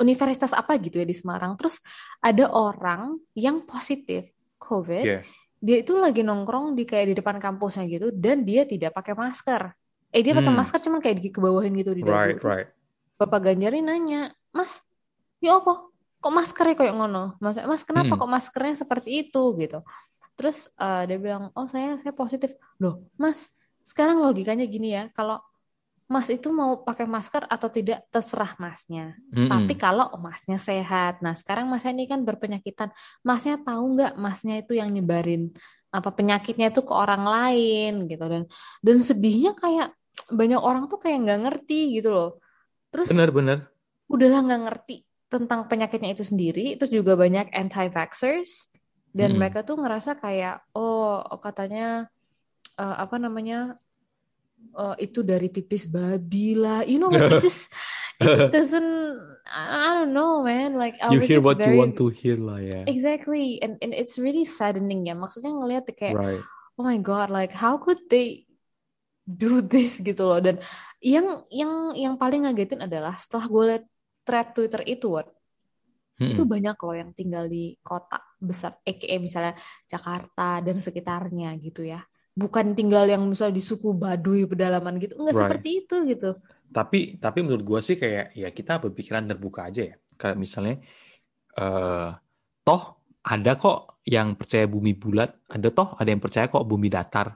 universitas 0.00 0.52
apa 0.56 0.80
gitu 0.80 1.02
ya 1.02 1.06
di 1.06 1.16
Semarang. 1.16 1.56
Terus 1.60 1.76
ada 2.22 2.48
orang 2.48 3.20
yang 3.36 3.64
positif 3.66 4.30
COVID. 4.56 5.04
Iya. 5.04 5.20
Dia 5.60 5.76
itu 5.84 5.92
lagi 6.00 6.24
nongkrong 6.24 6.72
di 6.72 6.88
kayak 6.88 7.12
di 7.12 7.14
depan 7.20 7.36
kampusnya 7.36 7.84
gitu 7.84 8.08
dan 8.08 8.48
dia 8.48 8.64
tidak 8.64 8.96
pakai 8.96 9.12
masker. 9.12 9.76
Eh 10.08 10.24
dia 10.24 10.32
pakai 10.32 10.48
Hmm. 10.50 10.60
masker 10.64 10.80
cuman 10.80 11.00
kayak 11.04 11.20
di 11.20 11.28
kebawahin 11.28 11.72
gitu 11.76 11.92
di 11.92 12.00
dagu. 12.00 12.16
Right, 12.16 12.38
Terus 12.40 12.56
right. 12.64 12.68
Bapak 13.20 13.40
Ganjar 13.44 13.76
ini 13.76 13.84
nanya, 13.84 14.32
Mas, 14.56 14.80
ya 15.44 15.60
apa? 15.60 15.84
Kok 16.20 16.32
maskernya 16.32 16.76
kayak 16.80 16.94
ngono? 16.96 17.36
Mas, 17.36 17.60
Mas 17.60 17.84
kenapa 17.84 18.16
Hmm. 18.16 18.20
kok 18.24 18.30
maskernya 18.32 18.74
seperti 18.80 19.28
itu 19.28 19.42
gitu? 19.60 19.84
Terus 20.40 20.72
eh, 20.80 21.04
dia 21.04 21.18
bilang, 21.20 21.52
oh 21.52 21.68
saya 21.68 22.00
saya 22.00 22.16
positif. 22.16 22.56
Loh, 22.80 23.04
Mas, 23.20 23.52
sekarang 23.84 24.24
logikanya 24.24 24.64
gini 24.64 24.96
ya, 24.96 25.12
kalau 25.12 25.36
Mas 26.10 26.26
itu 26.26 26.50
mau 26.50 26.80
pakai 26.82 27.06
masker 27.06 27.46
atau 27.46 27.68
tidak 27.70 28.02
terserah 28.10 28.56
Masnya. 28.58 29.14
Mm-mm. 29.30 29.46
Tapi 29.46 29.78
kalau 29.78 30.10
Masnya 30.18 30.58
sehat, 30.58 31.22
nah 31.22 31.36
sekarang 31.36 31.68
Masnya 31.68 31.92
ini 31.94 32.08
kan 32.08 32.24
berpenyakitan, 32.24 32.90
Masnya 33.22 33.60
tahu 33.60 34.00
nggak 34.00 34.18
Masnya 34.18 34.64
itu 34.64 34.74
yang 34.80 34.88
nyebarin 34.88 35.52
apa 35.90 36.14
penyakitnya 36.14 36.70
itu 36.70 36.86
ke 36.86 36.94
orang 36.94 37.26
lain 37.26 38.06
gitu 38.06 38.22
dan 38.30 38.42
dan 38.78 38.96
sedihnya 39.02 39.58
kayak 39.58 39.90
banyak 40.30 40.62
orang 40.62 40.86
tuh 40.86 41.02
kayak 41.02 41.18
nggak 41.26 41.40
ngerti 41.46 42.00
gitu 42.00 42.10
loh. 42.10 42.30
Terus 42.90 43.10
Benar-benar. 43.12 43.70
udahlah 44.10 44.40
nggak 44.42 44.62
ngerti 44.66 44.96
tentang 45.30 45.70
penyakitnya 45.70 46.10
itu 46.10 46.26
sendiri, 46.26 46.74
terus 46.74 46.90
juga 46.90 47.14
banyak 47.14 47.54
anti-vaxxers 47.54 48.79
dan 49.10 49.34
Mm-mm. 49.34 49.40
mereka 49.42 49.66
tuh 49.66 49.76
ngerasa 49.78 50.16
kayak 50.16 50.62
oh 50.74 51.18
katanya 51.42 52.06
eh, 52.78 52.96
apa 53.00 53.16
namanya 53.18 53.76
eh, 54.74 54.96
itu 55.02 55.20
dari 55.22 55.50
pipis 55.50 55.90
babi 55.90 56.54
lah, 56.54 56.86
you 56.86 56.98
know 56.98 57.10
like 57.10 57.26
it 57.30 57.42
just 57.46 57.70
it 58.20 58.52
doesn't 58.52 59.16
I 59.50 59.96
don't 59.98 60.12
know 60.14 60.44
man 60.46 60.76
like 60.78 61.00
I 61.02 61.10
You 61.10 61.24
was 61.24 61.26
hear 61.26 61.42
what 61.42 61.58
you 61.58 61.74
very 61.74 61.78
want 61.80 61.98
to 61.98 62.06
hear 62.12 62.38
lah 62.38 62.60
ya. 62.62 62.84
exactly 62.86 63.58
and 63.64 63.80
and 63.82 63.90
it's 63.96 64.20
really 64.20 64.44
saddening 64.46 65.08
ya 65.08 65.16
maksudnya 65.16 65.50
ngelihat 65.56 65.90
kayak 65.96 66.14
Right. 66.14 66.42
oh 66.78 66.84
my 66.86 67.00
god 67.00 67.32
like 67.32 67.50
how 67.50 67.80
could 67.80 67.98
they 68.06 68.46
do 69.26 69.58
this 69.72 69.98
gitu 69.98 70.22
loh 70.22 70.38
dan 70.38 70.60
yang 71.00 71.48
yang 71.48 71.96
yang 71.96 72.14
paling 72.20 72.44
ngagetin 72.44 72.84
adalah 72.84 73.16
setelah 73.16 73.48
gue 73.48 73.64
liat 73.74 73.84
thread 74.22 74.48
Twitter 74.52 74.82
itu 74.84 75.08
Wat, 76.20 76.30
itu 76.30 76.42
banyak 76.52 76.76
loh 76.84 76.94
yang 77.00 77.10
tinggal 77.18 77.44
di 77.54 77.74
kota 77.82 78.16
besar 78.48 78.72
aka 78.90 79.14
misalnya 79.26 79.52
Jakarta 79.92 80.42
dan 80.66 80.76
sekitarnya 80.86 81.46
gitu 81.64 81.80
ya 81.92 81.98
bukan 82.40 82.66
tinggal 82.78 83.04
yang 83.12 83.22
misalnya 83.30 83.56
di 83.58 83.64
suku 83.70 83.88
Baduy 84.02 84.46
pedalaman 84.50 84.94
gitu 85.02 85.12
nggak 85.20 85.38
Right. 85.38 85.40
seperti 85.42 85.68
itu 85.84 85.94
gitu 86.10 86.26
Tapi 86.70 87.18
tapi 87.18 87.38
menurut 87.42 87.64
gua 87.66 87.80
sih 87.82 87.96
kayak 88.02 88.24
ya 88.42 88.48
kita 88.58 88.72
berpikiran 88.82 89.24
terbuka 89.30 89.60
aja 89.68 89.82
ya. 89.90 89.94
Kayak 90.20 90.36
misalnya 90.44 90.74
eh 91.58 92.08
toh 92.66 92.82
ada 93.32 93.50
kok 93.62 93.76
yang 94.14 94.28
percaya 94.40 94.66
bumi 94.74 94.92
bulat, 95.02 95.30
ada 95.54 95.68
toh 95.76 95.88
ada 96.00 96.08
yang 96.12 96.22
percaya 96.24 96.46
kok 96.52 96.64
bumi 96.70 96.88
datar, 96.96 97.28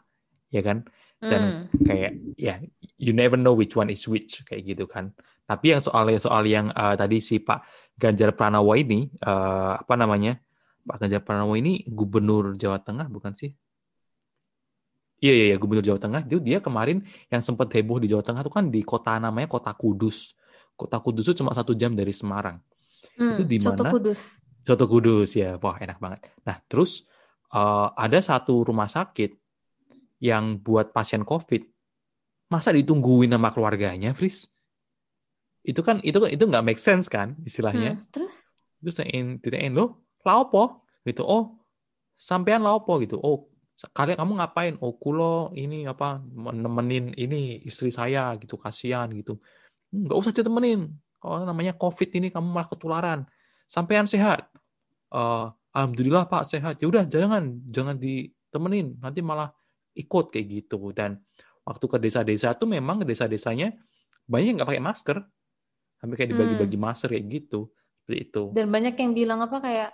ya 0.55 0.61
kan? 0.69 0.79
Dan 1.25 1.43
Hmm. 1.73 1.89
kayak 1.89 2.13
ya 2.37 2.61
you 3.01 3.17
never 3.17 3.41
know 3.41 3.57
which 3.57 3.73
one 3.73 3.89
is 3.89 4.05
which 4.05 4.45
kayak 4.45 4.61
gitu 4.69 4.85
kan. 4.85 5.17
Tapi 5.49 5.73
yang 5.73 5.81
soal 5.81 6.13
soal 6.21 6.45
yang 6.45 6.69
eh, 6.69 6.95
tadi 7.01 7.21
si 7.25 7.41
Pak 7.41 7.65
Ganjar 7.97 8.37
Pranowo 8.37 8.77
ini 8.77 9.09
eh, 9.09 9.73
apa 9.81 9.95
namanya? 9.97 10.37
Pak 10.85 11.01
Ganjar 11.01 11.25
Pranowo 11.25 11.57
ini 11.57 11.81
gubernur 11.89 12.61
Jawa 12.61 12.77
Tengah 12.77 13.09
bukan 13.09 13.33
sih? 13.33 13.51
Iya, 15.25 15.33
iya, 15.33 15.45
iya, 15.53 15.57
gubernur 15.57 15.81
Jawa 15.81 15.97
Tengah. 15.97 16.21
Itu 16.29 16.37
dia 16.45 16.61
kemarin 16.61 17.01
yang 17.33 17.41
sempat 17.41 17.73
heboh 17.73 17.97
di 17.97 18.13
Jawa 18.13 18.21
Tengah 18.21 18.45
itu 18.45 18.53
kan 18.53 18.69
di 18.69 18.85
kota 18.85 19.17
namanya 19.17 19.49
Kota 19.49 19.73
Kudus. 19.73 20.37
Kota 20.77 21.01
Kudus 21.01 21.25
itu 21.33 21.41
cuma 21.41 21.57
satu 21.57 21.73
jam 21.73 21.97
dari 21.97 22.13
Semarang. 22.13 22.61
Hmm, 23.17 23.37
Itu 23.39 23.43
di 23.49 23.57
Soto 23.63 23.81
mana? 23.85 23.93
Kudus 23.95 24.37
Soto 24.65 24.85
Kudus 24.85 25.33
ya, 25.37 25.57
wah 25.61 25.77
enak 25.81 25.97
banget. 25.97 26.29
Nah 26.45 26.61
terus 26.69 27.09
eh, 27.53 27.89
ada 27.97 28.19
satu 28.21 28.69
rumah 28.69 28.89
sakit 28.91 29.44
yang 30.23 30.59
buat 30.61 30.95
pasien 30.95 31.23
COVID, 31.27 31.63
masa 32.51 32.71
ditungguin 32.71 33.33
sama 33.33 33.51
keluarganya, 33.51 34.15
Fris? 34.15 34.47
Itu 35.65 35.81
kan 35.81 36.05
itu 36.05 36.21
itu 36.29 36.45
nggak 36.45 36.65
make 36.65 36.81
sense 36.81 37.09
kan 37.09 37.39
istilahnya. 37.43 37.99
Hmm, 37.99 38.07
terus 38.13 38.53
Terus 38.85 39.01
ditanyain, 39.01 39.41
ditanyain 39.41 39.73
lo, 39.73 40.05
laopo? 40.21 40.85
Gitu, 41.09 41.25
oh 41.25 41.65
sampean 42.21 42.61
laopo 42.61 43.01
gitu. 43.01 43.17
Oh 43.17 43.49
kalian 43.97 44.21
kamu 44.21 44.33
ngapain? 44.41 44.75
Oh 44.85 44.97
kulo 44.97 45.53
ini 45.57 45.89
apa 45.89 46.21
nemenin 46.53 47.17
ini 47.17 47.65
istri 47.65 47.89
saya 47.89 48.37
gitu 48.37 48.61
kasihan 48.61 49.09
gitu. 49.13 49.41
Nggak 49.89 50.17
usah 50.21 50.33
ditemenin. 50.37 50.93
Kalau 51.17 51.49
namanya 51.49 51.73
COVID 51.77 52.09
ini 52.21 52.29
kamu 52.29 52.45
malah 52.45 52.69
ketularan. 52.69 53.21
Sampean 53.65 54.05
sehat. 54.05 54.53
Uh, 55.09 55.49
Alhamdulillah 55.73 56.29
Pak 56.29 56.45
sehat. 56.45 56.77
Ya 56.81 56.87
udah 56.89 57.09
jangan 57.09 57.65
jangan 57.73 57.97
ditemenin. 57.97 59.01
Nanti 59.01 59.25
malah 59.25 59.53
ikut 59.95 60.27
kayak 60.31 60.47
gitu. 60.51 60.91
Dan 60.93 61.23
waktu 61.63 61.85
ke 61.87 61.97
desa-desa 62.03 62.53
tuh 62.55 62.69
memang 62.69 63.03
desa-desanya 63.03 63.73
banyak 64.27 64.47
yang 64.53 64.57
nggak 64.61 64.71
pakai 64.75 64.85
masker. 64.85 65.19
Sampai 65.99 66.15
kayak 66.21 66.31
dibagi-bagi 66.37 66.77
hmm. 66.77 66.85
masker 66.85 67.09
kayak 67.15 67.27
gitu. 67.31 67.73
Seperti 68.05 68.19
itu. 68.21 68.43
Dan 68.53 68.69
banyak 68.69 68.95
yang 69.01 69.13
bilang 69.17 69.41
apa 69.41 69.59
kayak 69.65 69.91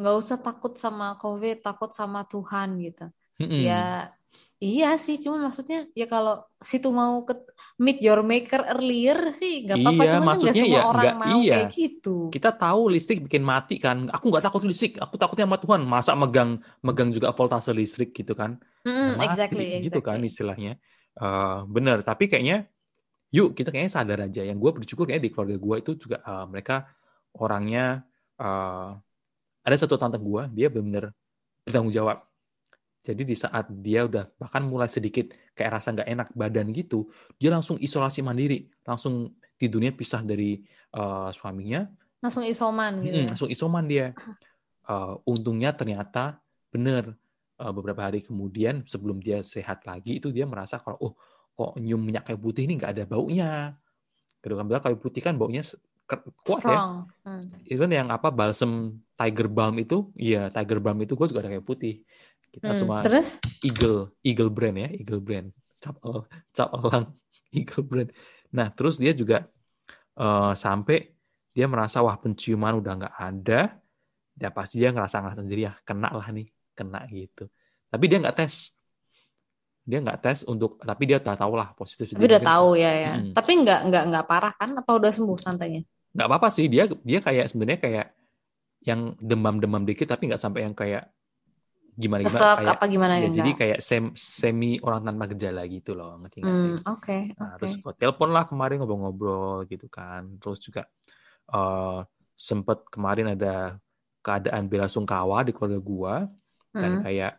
nggak 0.00 0.14
usah 0.16 0.38
takut 0.40 0.78
sama 0.80 1.18
COVID, 1.20 1.60
takut 1.60 1.90
sama 1.92 2.24
Tuhan 2.24 2.80
gitu. 2.80 3.06
Mm-hmm. 3.36 3.60
Ya 3.60 4.12
iya 4.60 4.94
sih, 5.00 5.16
cuma 5.16 5.40
maksudnya 5.40 5.88
ya 5.96 6.04
kalau 6.04 6.44
situ 6.60 6.92
mau 6.92 7.24
ke 7.24 7.32
meet 7.80 8.04
your 8.04 8.20
maker 8.20 8.60
earlier 8.76 9.32
sih 9.32 9.64
nggak 9.64 9.80
apa-apa. 9.80 10.02
Iya, 10.04 10.12
cuma 10.12 10.24
maksudnya 10.28 10.52
kan 10.52 10.60
semua 10.60 10.76
ya 10.76 10.82
orang 10.84 11.04
gak, 11.04 11.16
mau 11.16 11.38
iya. 11.40 11.54
kayak 11.56 11.68
gitu. 11.72 12.16
Kita 12.28 12.50
tahu 12.52 12.80
listrik 12.92 13.18
bikin 13.24 13.40
mati 13.40 13.80
kan. 13.80 14.12
Aku 14.12 14.28
nggak 14.28 14.44
takut 14.44 14.62
listrik, 14.68 15.00
aku 15.00 15.16
takutnya 15.16 15.48
sama 15.48 15.58
Tuhan. 15.58 15.80
Masa 15.88 16.12
megang 16.12 16.60
megang 16.84 17.08
juga 17.08 17.32
voltase 17.32 17.72
listrik 17.72 18.12
gitu 18.12 18.36
kan? 18.36 18.60
Mm-hmm, 18.84 19.10
mati, 19.16 19.26
exactly, 19.32 19.66
gitu 19.80 20.00
kan 20.04 20.20
istilahnya. 20.20 20.76
Uh, 21.16 21.64
bener, 21.64 22.04
tapi 22.04 22.28
kayaknya 22.28 22.68
yuk 23.32 23.56
kita 23.56 23.72
kayaknya 23.72 23.92
sadar 23.96 24.18
aja. 24.28 24.44
Yang 24.44 24.60
gue 24.60 24.70
bersyukur 24.84 25.08
kayaknya 25.08 25.24
di 25.24 25.30
keluarga 25.32 25.56
gue 25.56 25.76
itu 25.80 25.92
juga 25.96 26.16
uh, 26.22 26.44
mereka 26.44 26.84
orangnya 27.34 28.04
uh, 28.36 28.92
ada 29.60 29.76
satu 29.76 30.00
tante 30.00 30.18
gue 30.18 30.42
dia 30.56 30.72
benar-benar 30.72 31.12
bertanggung 31.64 31.92
jawab 31.92 32.29
jadi 33.00 33.22
di 33.24 33.32
saat 33.32 33.72
dia 33.72 34.04
udah 34.04 34.28
bahkan 34.36 34.60
mulai 34.68 34.88
sedikit 34.88 35.32
kayak 35.56 35.80
rasa 35.80 35.96
nggak 35.96 36.08
enak 36.08 36.28
badan 36.36 36.68
gitu, 36.76 37.08
dia 37.40 37.48
langsung 37.48 37.80
isolasi 37.80 38.20
mandiri, 38.20 38.68
langsung 38.84 39.32
tidurnya 39.56 39.96
pisah 39.96 40.20
dari 40.20 40.60
uh, 40.96 41.32
suaminya. 41.32 41.88
Langsung 42.20 42.44
isoman 42.44 43.00
gitu. 43.00 43.16
Hmm, 43.24 43.28
langsung 43.32 43.48
isoman 43.48 43.84
dia. 43.88 44.12
Uh, 44.84 45.16
untungnya 45.24 45.72
ternyata 45.72 46.44
bener 46.68 47.16
uh, 47.56 47.72
beberapa 47.72 48.04
hari 48.04 48.20
kemudian 48.20 48.84
sebelum 48.84 49.20
dia 49.20 49.40
sehat 49.40 49.84
lagi 49.88 50.20
itu 50.20 50.28
dia 50.28 50.44
merasa 50.44 50.80
kalau 50.80 50.98
oh 51.00 51.12
kok 51.56 51.76
nyium 51.76 52.00
minyak 52.00 52.28
kayu 52.28 52.40
putih 52.40 52.68
ini 52.68 52.76
nggak 52.76 52.92
ada 53.00 53.04
baunya. 53.08 53.76
Kedua 54.40 54.60
kan 54.60 54.66
bilang 54.68 54.84
kayu 54.84 54.96
putih 55.00 55.24
kan 55.24 55.36
baunya 55.40 55.64
kuat 56.44 56.60
ya. 56.60 56.74
Strong. 56.74 56.92
ya. 57.06 57.28
Hmm. 57.28 57.44
Itu 57.64 57.78
kan 57.80 57.90
yang 57.92 58.08
apa 58.10 58.28
balsam 58.32 58.98
tiger 59.14 59.46
balm 59.46 59.76
itu, 59.78 60.10
iya 60.16 60.48
tiger 60.50 60.80
balm 60.82 60.98
itu 61.04 61.14
gue 61.14 61.26
juga 61.28 61.46
ada 61.46 61.50
kayu 61.52 61.64
putih. 61.64 62.02
Kita 62.50 62.74
hmm, 62.74 62.78
semua 62.78 62.98
terus? 63.06 63.38
Eagle, 63.62 64.10
Eagle 64.26 64.50
brand 64.50 64.76
ya, 64.76 64.88
Eagle 64.90 65.22
brand. 65.22 65.48
Cap 65.80 65.96
el, 66.02 66.26
cap 66.52 66.68
elang, 66.74 67.06
Eagle 67.56 67.86
brand. 67.86 68.10
Nah, 68.50 68.68
terus 68.74 68.98
dia 68.98 69.14
juga 69.14 69.46
uh, 70.18 70.52
sampai 70.52 71.14
dia 71.54 71.66
merasa 71.70 72.02
wah 72.02 72.18
penciuman 72.18 72.78
udah 72.82 72.92
nggak 72.98 73.16
ada, 73.16 73.60
ya 74.38 74.50
pasti 74.50 74.82
dia 74.82 74.90
ngerasa 74.90 75.22
ngerasa 75.22 75.40
sendiri 75.42 75.70
ya 75.70 75.72
kena 75.86 76.10
lah 76.10 76.26
nih, 76.34 76.50
kena 76.74 77.06
gitu. 77.10 77.46
Tapi 77.90 78.04
dia 78.10 78.18
nggak 78.18 78.36
tes, 78.38 78.74
dia 79.86 79.98
nggak 80.02 80.18
tes 80.22 80.38
untuk, 80.46 80.78
tapi 80.82 81.02
dia 81.06 81.22
udah 81.22 81.38
tahu 81.38 81.54
lah 81.54 81.68
positif. 81.78 82.10
Tapi 82.14 82.26
udah 82.26 82.42
tahu 82.42 82.68
ya 82.74 82.92
ya. 82.98 83.12
Hmm. 83.14 83.32
Tapi 83.34 83.52
nggak 83.62 83.80
nggak 83.90 84.04
nggak 84.10 84.24
parah 84.26 84.52
kan? 84.58 84.70
Apa 84.74 84.90
udah 84.98 85.10
sembuh 85.14 85.38
santainya? 85.38 85.82
Nggak 86.10 86.26
apa-apa 86.26 86.48
sih, 86.50 86.66
dia 86.66 86.90
dia 87.06 87.22
kayak 87.22 87.46
sebenarnya 87.50 87.80
kayak 87.82 88.06
yang 88.82 89.14
demam-demam 89.20 89.84
dikit 89.84 90.08
tapi 90.08 90.32
nggak 90.32 90.42
sampai 90.42 90.64
yang 90.64 90.74
kayak 90.74 91.12
gimana 92.00 92.24
gimana 92.24 92.40
Kesek, 92.40 92.56
kayak 92.64 92.72
apa 92.80 92.84
gimana 92.88 93.14
ya, 93.20 93.28
jadi 93.28 93.50
kayak 93.52 93.78
sem, 93.84 94.04
semi 94.16 94.80
orang 94.80 95.04
tanpa 95.04 95.28
gejala 95.36 95.62
gitu 95.68 95.92
loh 95.92 96.16
ngerti 96.24 96.40
nggak 96.40 96.54
hmm, 96.56 96.62
sih? 96.64 96.72
Oke. 96.72 96.84
Okay, 96.96 97.20
nah, 97.36 97.44
okay. 97.52 97.58
Terus 97.60 97.72
gue 97.76 97.92
telepon 98.00 98.30
lah 98.32 98.44
kemarin 98.48 98.76
ngobrol-ngobrol 98.80 99.68
gitu 99.68 99.86
kan. 99.92 100.40
Terus 100.40 100.58
juga 100.64 100.82
uh, 101.52 102.00
sempet 102.32 102.88
kemarin 102.88 103.36
ada 103.36 103.76
keadaan 104.24 104.64
bela 104.72 104.88
sungkawa 104.88 105.44
di 105.44 105.52
keluarga 105.52 105.80
gua 105.80 106.14
dan 106.72 107.00
hmm. 107.00 107.02
kayak 107.04 107.32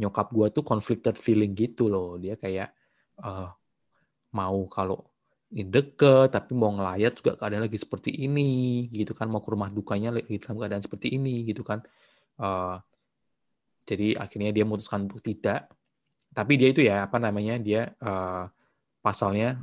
nyokap 0.00 0.28
gua 0.32 0.46
tuh 0.48 0.64
conflicted 0.64 1.20
feeling 1.20 1.52
gitu 1.52 1.92
loh. 1.92 2.16
Dia 2.16 2.40
kayak 2.40 2.72
uh, 3.20 3.52
mau 4.32 4.64
kalau 4.72 5.04
ini 5.52 5.70
deket 5.70 6.34
tapi 6.34 6.52
mau 6.58 6.74
ngelayat 6.74 7.12
juga 7.22 7.38
keadaan 7.38 7.70
lagi 7.70 7.78
seperti 7.78 8.10
ini 8.10 8.90
gitu 8.90 9.14
kan 9.14 9.30
mau 9.30 9.38
ke 9.38 9.48
rumah 9.54 9.70
dukanya 9.70 10.10
lagi 10.18 10.42
dalam 10.42 10.58
keadaan 10.58 10.82
seperti 10.82 11.14
ini 11.14 11.46
gitu 11.46 11.62
kan 11.62 11.86
uh, 12.42 12.82
jadi 13.86 14.18
akhirnya 14.18 14.50
dia 14.50 14.66
memutuskan 14.66 15.06
untuk 15.06 15.22
tidak. 15.22 15.70
Tapi 16.34 16.52
dia 16.60 16.68
itu 16.68 16.84
ya 16.84 17.06
apa 17.06 17.16
namanya 17.16 17.56
dia 17.56 17.94
uh, 18.02 18.44
pasalnya 19.00 19.62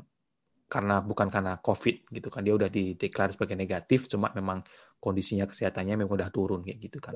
karena 0.66 1.06
bukan 1.06 1.30
karena 1.30 1.62
COVID 1.62 2.10
gitu 2.10 2.34
kan 2.34 2.42
dia 2.42 2.58
udah 2.58 2.66
dideklar 2.72 3.30
sebagai 3.30 3.54
negatif, 3.54 4.10
cuma 4.10 4.34
memang 4.34 4.66
kondisinya 4.98 5.46
kesehatannya 5.46 6.02
memang 6.02 6.18
udah 6.18 6.34
turun 6.34 6.66
kayak 6.66 6.80
gitu 6.82 6.98
kan. 6.98 7.14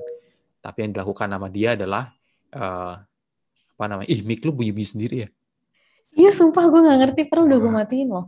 Tapi 0.62 0.78
yang 0.86 0.92
dilakukan 0.94 1.26
nama 1.26 1.48
dia 1.50 1.74
adalah 1.74 2.12
uh, 2.54 2.94
apa 3.74 3.84
namanya? 3.88 4.08
Ih, 4.12 4.22
mic 4.22 4.46
lu 4.46 4.54
bunyi-bunyi 4.54 4.86
sendiri 4.86 5.16
ya? 5.26 5.28
Iya, 6.14 6.30
sumpah 6.30 6.70
gue 6.70 6.80
nggak 6.86 6.98
ngerti, 7.02 7.20
perlu 7.26 7.50
udah 7.50 7.58
gue 7.58 7.72
matiin 7.72 8.08
loh. 8.14 8.26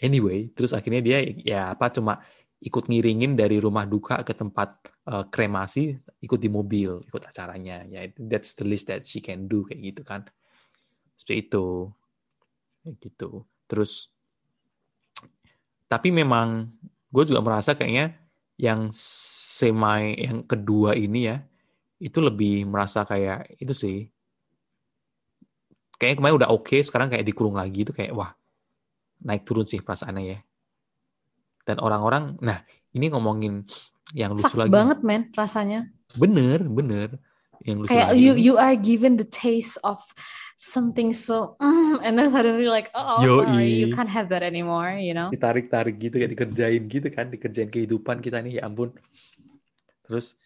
Anyway, 0.00 0.48
terus 0.56 0.72
akhirnya 0.72 1.00
dia 1.04 1.18
ya 1.44 1.60
apa 1.76 1.92
cuma 1.92 2.24
ikut 2.64 2.88
ngiringin 2.88 3.36
dari 3.36 3.60
rumah 3.60 3.84
duka 3.84 4.24
ke 4.24 4.32
tempat 4.32 4.88
uh, 5.12 5.28
kremasi, 5.28 6.00
ikut 6.24 6.40
di 6.40 6.48
mobil, 6.48 6.96
ikut 7.04 7.22
acaranya. 7.28 7.84
Ya, 7.84 8.08
that's 8.16 8.56
the 8.56 8.64
least 8.64 8.88
that 8.88 9.04
she 9.04 9.20
can 9.20 9.44
do 9.44 9.68
kayak 9.68 9.92
gitu 9.92 10.02
kan. 10.02 10.24
Seperti 11.20 11.44
itu. 11.44 11.92
Kayak 12.80 12.96
gitu. 13.04 13.30
Terus 13.68 14.08
tapi 15.84 16.08
memang 16.08 16.72
gue 17.12 17.24
juga 17.28 17.44
merasa 17.44 17.76
kayaknya 17.76 18.16
yang 18.58 18.90
semi 18.94 20.18
yang 20.18 20.42
kedua 20.42 20.98
ini 20.98 21.30
ya 21.30 21.38
itu 22.02 22.18
lebih 22.18 22.66
merasa 22.66 23.06
kayak 23.06 23.54
itu 23.62 23.70
sih 23.70 23.96
kayaknya 25.94 26.16
kemarin 26.18 26.36
udah 26.42 26.50
oke 26.50 26.66
okay, 26.66 26.80
sekarang 26.82 27.06
kayak 27.10 27.22
dikurung 27.22 27.54
lagi 27.54 27.86
itu 27.86 27.94
kayak 27.94 28.10
wah 28.10 28.34
naik 29.22 29.46
turun 29.46 29.62
sih 29.62 29.78
perasaannya 29.78 30.22
ya 30.26 30.38
dan 31.64 31.80
orang-orang 31.80 32.36
nah 32.40 32.60
ini 32.94 33.10
ngomongin 33.10 33.66
yang 34.12 34.36
lucu 34.36 34.46
Sucks 34.46 34.60
lagi. 34.60 34.72
banget 34.72 34.98
men 35.02 35.32
rasanya. 35.34 35.90
Bener 36.14 36.62
bener. 36.62 37.18
Yang 37.64 37.76
lucu 37.84 37.90
kayak 37.90 38.10
lagi. 38.12 38.22
you 38.22 38.32
you 38.36 38.54
are 38.60 38.76
given 38.76 39.16
the 39.16 39.26
taste 39.26 39.80
of 39.82 39.98
something 40.54 41.10
so 41.10 41.58
mm, 41.58 41.98
and 42.04 42.14
then 42.14 42.30
suddenly 42.30 42.70
like 42.70 42.92
oh 42.94 43.18
Yoi. 43.18 43.42
sorry 43.42 43.70
you 43.74 43.88
can't 43.90 44.12
have 44.12 44.30
that 44.30 44.44
anymore 44.46 44.94
you 44.94 45.16
know? 45.16 45.32
Ditarik-tarik 45.34 45.98
gitu 45.98 46.22
kayak 46.22 46.32
dikerjain 46.36 46.82
gitu 46.86 47.08
kan 47.10 47.26
dikerjain 47.32 47.72
kehidupan 47.72 48.22
kita 48.22 48.38
nih 48.44 48.60
ya 48.60 48.68
ampun. 48.68 48.94
Terus 50.04 50.38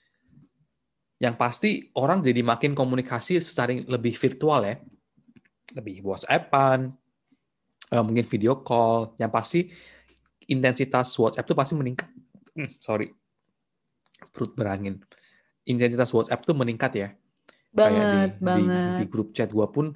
yang 1.18 1.34
pasti 1.34 1.90
orang 1.98 2.22
jadi 2.22 2.40
makin 2.46 2.78
komunikasi 2.78 3.42
secara 3.42 3.74
lebih 3.74 4.14
virtual 4.14 4.62
ya. 4.62 4.78
Lebih 5.74 6.00
WhatsAppan 6.00 6.94
uh, 7.92 8.02
mungkin 8.06 8.24
video 8.24 8.62
call. 8.62 9.18
Yang 9.18 9.32
pasti 9.34 9.60
intensitas 10.48 11.12
WhatsApp 11.14 11.46
tuh 11.46 11.56
pasti 11.56 11.76
meningkat. 11.76 12.08
Hmm, 12.56 12.72
sorry, 12.80 13.12
perut 14.32 14.56
berangin. 14.56 14.98
Intensitas 15.68 16.10
WhatsApp 16.10 16.42
tuh 16.42 16.56
meningkat 16.56 16.92
ya. 16.96 17.08
Banget, 17.68 18.40
di, 18.40 18.44
banget. 18.44 18.96
Di, 18.98 19.04
di 19.04 19.06
grup 19.06 19.36
chat 19.36 19.52
gue 19.52 19.66
pun 19.68 19.92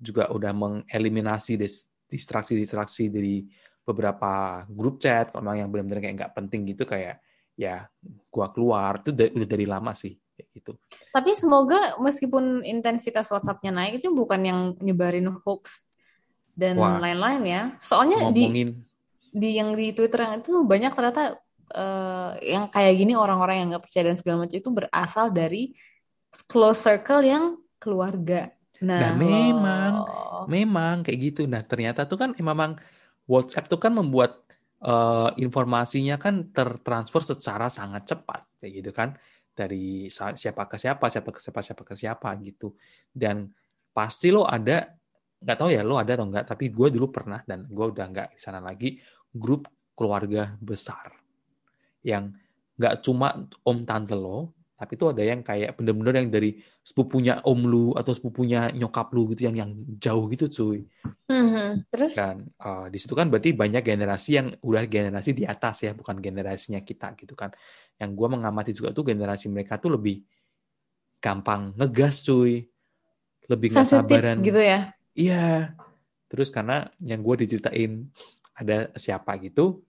juga 0.00 0.32
udah 0.32 0.50
mengeliminasi 0.56 1.60
distraksi-distraksi 2.08 3.12
dari 3.12 3.44
beberapa 3.84 4.64
grup 4.66 4.96
chat. 4.98 5.30
Kalau 5.30 5.52
yang 5.52 5.68
benar-benar 5.68 6.00
kayak 6.00 6.16
nggak 6.16 6.34
penting 6.34 6.60
gitu 6.72 6.88
kayak 6.88 7.20
ya 7.60 7.84
gua 8.32 8.48
keluar 8.48 9.04
itu 9.04 9.12
dari, 9.12 9.30
udah 9.36 9.48
dari 9.48 9.66
lama 9.68 9.92
sih 9.92 10.16
gitu. 10.56 10.72
Tapi 11.12 11.36
semoga 11.36 12.00
meskipun 12.00 12.64
intensitas 12.64 13.28
WhatsApp-nya 13.28 13.76
naik 13.76 14.00
itu 14.00 14.08
bukan 14.08 14.40
yang 14.40 14.60
nyebarin 14.80 15.28
hoax 15.44 15.84
dan 16.56 16.80
lain-lain 16.80 17.42
ya. 17.44 17.62
Soalnya 17.76 18.24
ngomongin, 18.24 18.80
di 18.80 18.89
di 19.30 19.56
yang 19.58 19.74
di 19.78 19.94
Twitter 19.94 20.26
yang 20.26 20.42
itu 20.42 20.62
banyak 20.66 20.92
ternyata 20.92 21.38
uh, 21.74 22.34
yang 22.42 22.66
kayak 22.68 22.94
gini 22.98 23.14
orang-orang 23.14 23.62
yang 23.62 23.68
nggak 23.74 23.84
percaya 23.86 24.10
dan 24.10 24.16
segala 24.18 24.36
macam 24.46 24.58
itu 24.58 24.70
berasal 24.70 25.26
dari 25.30 25.62
close 26.46 26.86
circle 26.86 27.22
yang 27.22 27.44
keluarga. 27.78 28.50
Nah, 28.80 29.00
nah 29.00 29.12
memang 29.14 29.92
oh. 30.06 30.44
memang 30.46 31.02
kayak 31.06 31.18
gitu. 31.32 31.42
Nah, 31.46 31.62
ternyata 31.62 32.06
tuh 32.06 32.18
kan 32.18 32.30
memang 32.38 32.78
WhatsApp 33.26 33.70
tuh 33.70 33.78
kan 33.78 33.92
membuat 33.94 34.42
uh, 34.82 35.30
informasinya 35.38 36.16
kan 36.18 36.50
tertransfer 36.50 37.22
secara 37.22 37.70
sangat 37.70 38.08
cepat 38.08 38.46
kayak 38.58 38.72
gitu 38.82 38.90
kan 38.90 39.14
dari 39.54 40.08
siapa 40.10 40.64
ke 40.64 40.80
siapa, 40.80 41.06
siapa 41.12 41.30
ke 41.30 41.40
siapa, 41.42 41.60
siapa 41.60 41.82
ke 41.84 41.94
siapa 41.94 42.28
gitu. 42.40 42.72
Dan 43.12 43.50
pasti 43.92 44.32
lo 44.32 44.46
ada 44.46 44.86
nggak 45.40 45.56
tahu 45.56 45.70
ya 45.72 45.80
lo 45.80 45.96
ada 45.96 46.12
atau 46.20 46.28
enggak 46.28 46.44
tapi 46.52 46.68
gue 46.68 46.88
dulu 46.92 47.08
pernah 47.08 47.40
dan 47.48 47.64
gue 47.64 47.86
udah 47.96 48.06
nggak 48.12 48.28
di 48.36 48.40
sana 48.40 48.60
lagi 48.60 49.00
grup 49.34 49.70
keluarga 49.94 50.56
besar 50.58 51.12
yang 52.00 52.32
nggak 52.80 53.04
cuma 53.04 53.36
om 53.68 53.78
tante 53.84 54.16
lo, 54.16 54.56
tapi 54.80 54.96
itu 54.96 55.04
ada 55.12 55.20
yang 55.20 55.44
kayak 55.44 55.76
bener-bener 55.76 56.24
yang 56.24 56.32
dari 56.32 56.56
sepupunya 56.80 57.44
om 57.44 57.60
lu 57.68 57.92
atau 57.92 58.16
sepupunya 58.16 58.72
nyokap 58.72 59.12
lu 59.12 59.28
gitu 59.36 59.52
yang 59.52 59.56
yang 59.60 59.70
jauh 60.00 60.24
gitu 60.32 60.48
cuy. 60.48 60.88
Mhm. 61.28 61.92
Terus? 61.92 62.16
Kan 62.16 62.48
uh, 62.56 62.88
di 62.88 62.96
situ 62.96 63.12
kan 63.12 63.28
berarti 63.28 63.52
banyak 63.52 63.84
generasi 63.84 64.40
yang 64.40 64.48
udah 64.64 64.88
generasi 64.88 65.36
di 65.36 65.44
atas 65.44 65.84
ya, 65.84 65.92
bukan 65.92 66.16
generasinya 66.16 66.80
kita 66.80 67.12
gitu 67.20 67.36
kan. 67.36 67.52
Yang 68.00 68.10
gua 68.16 68.28
mengamati 68.32 68.72
juga 68.72 68.96
tuh 68.96 69.04
generasi 69.04 69.52
mereka 69.52 69.76
tuh 69.76 70.00
lebih 70.00 70.24
gampang 71.20 71.76
ngegas 71.76 72.24
cuy. 72.24 72.64
Lebih 73.52 73.76
nggak 73.76 73.84
sabaran. 73.84 74.40
gitu 74.40 74.64
ya? 74.64 74.96
Iya. 75.12 75.76
Terus 76.30 76.48
karena 76.54 76.86
yang 77.02 77.26
gue 77.26 77.42
diceritain 77.42 78.06
ada 78.56 78.90
siapa 78.98 79.36
gitu, 79.40 79.82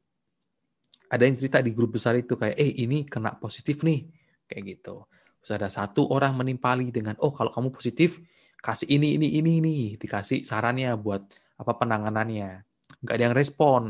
ada 1.11 1.27
yang 1.27 1.35
cerita 1.35 1.59
di 1.59 1.75
grup 1.75 1.99
besar 1.99 2.15
itu 2.15 2.39
kayak, 2.39 2.55
eh 2.55 2.71
ini 2.81 3.03
kena 3.03 3.35
positif 3.35 3.83
nih, 3.83 4.07
kayak 4.47 4.63
gitu. 4.63 5.03
Terus 5.43 5.51
ada 5.57 5.67
satu 5.67 6.07
orang 6.07 6.39
menimpali 6.39 6.93
dengan, 6.93 7.19
oh 7.19 7.35
kalau 7.35 7.51
kamu 7.51 7.73
positif, 7.73 8.21
kasih 8.61 8.87
ini, 8.87 9.19
ini, 9.19 9.41
ini, 9.41 9.51
ini, 9.59 9.75
dikasih 9.97 10.45
sarannya 10.45 10.93
buat 10.95 11.25
apa 11.59 11.71
penanganannya. 11.75 12.63
Nggak 13.01 13.15
ada 13.17 13.23
yang 13.27 13.35
respon. 13.35 13.81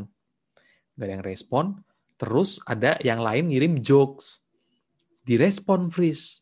Nggak 0.95 1.05
ada 1.05 1.13
yang 1.13 1.25
respon. 1.27 1.65
Terus 2.15 2.57
ada 2.63 2.97
yang 3.03 3.19
lain 3.21 3.51
ngirim 3.51 3.83
jokes. 3.83 4.39
Direspon 5.21 5.91
Fris. 5.91 6.41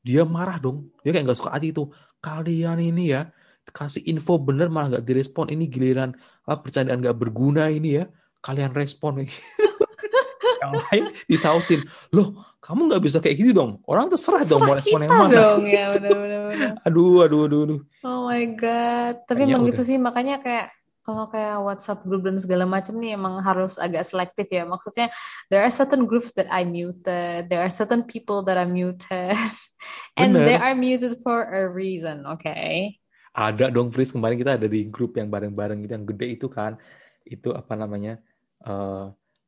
Dia 0.00 0.24
marah 0.24 0.56
dong. 0.56 0.94
Dia 1.04 1.12
kayak 1.12 1.28
nggak 1.28 1.38
suka 1.38 1.52
hati 1.52 1.74
itu. 1.74 1.90
Kalian 2.22 2.78
ini 2.78 3.12
ya, 3.12 3.28
kasih 3.66 4.06
info 4.06 4.38
bener 4.38 4.70
malah 4.70 4.96
nggak 4.96 5.04
direspon. 5.04 5.50
Ini 5.50 5.66
giliran 5.66 6.14
ah, 6.48 6.58
percandaan 6.58 7.00
nggak 7.02 7.18
berguna 7.18 7.68
ini 7.70 8.02
ya. 8.02 8.04
Kalian 8.42 8.74
respon. 8.74 9.22
yang 10.62 10.74
lain 10.78 11.04
disautin. 11.26 11.82
Loh, 12.14 12.46
kamu 12.62 12.86
nggak 12.88 13.02
bisa 13.02 13.18
kayak 13.18 13.36
gitu 13.42 13.50
dong. 13.50 13.82
Orang 13.84 14.06
terserah 14.06 14.46
dong 14.46 14.62
mau 14.62 14.78
respon 14.78 15.02
yang 15.02 15.12
mana. 15.12 15.34
dong 15.34 15.62
ya 15.66 15.98
benar-benar. 15.98 16.40
Aduh, 16.86 17.26
aduh, 17.26 17.40
aduh, 17.50 17.60
aduh. 17.66 17.80
Oh 18.06 18.30
my 18.30 18.44
god. 18.54 19.26
Tapi 19.26 19.42
Kayaknya 19.42 19.54
emang 19.54 19.62
udah. 19.66 19.70
gitu 19.74 19.82
sih 19.82 19.98
makanya 19.98 20.36
kayak 20.38 20.70
kalau 21.02 21.26
kayak 21.26 21.58
WhatsApp 21.66 22.06
group 22.06 22.22
dan 22.22 22.38
segala 22.38 22.62
macam 22.62 22.94
nih 23.02 23.18
emang 23.18 23.42
harus 23.42 23.74
agak 23.74 24.06
selektif 24.06 24.46
ya. 24.46 24.62
Maksudnya 24.62 25.10
there 25.50 25.66
are 25.66 25.72
certain 25.74 26.06
groups 26.06 26.30
that 26.38 26.46
I 26.46 26.62
muted, 26.62 27.50
there 27.50 27.66
are 27.66 27.72
certain 27.74 28.06
people 28.06 28.46
that 28.46 28.54
I 28.54 28.66
muted, 28.70 29.34
and 30.20 30.30
Bener. 30.38 30.46
they 30.46 30.58
are 30.58 30.78
muted 30.78 31.18
for 31.26 31.42
a 31.42 31.66
reason, 31.66 32.22
okay? 32.38 33.01
Ada 33.32 33.72
dong, 33.72 33.88
Fris. 33.88 34.12
Kemarin 34.12 34.36
kita 34.36 34.60
ada 34.60 34.68
di 34.68 34.84
grup 34.92 35.16
yang 35.16 35.32
bareng-bareng 35.32 35.88
gitu, 35.88 35.92
yang 35.96 36.06
gede 36.06 36.26
itu 36.36 36.46
kan. 36.52 36.76
Itu 37.24 37.56
apa 37.56 37.72
namanya? 37.74 38.20
eh, 38.62 39.04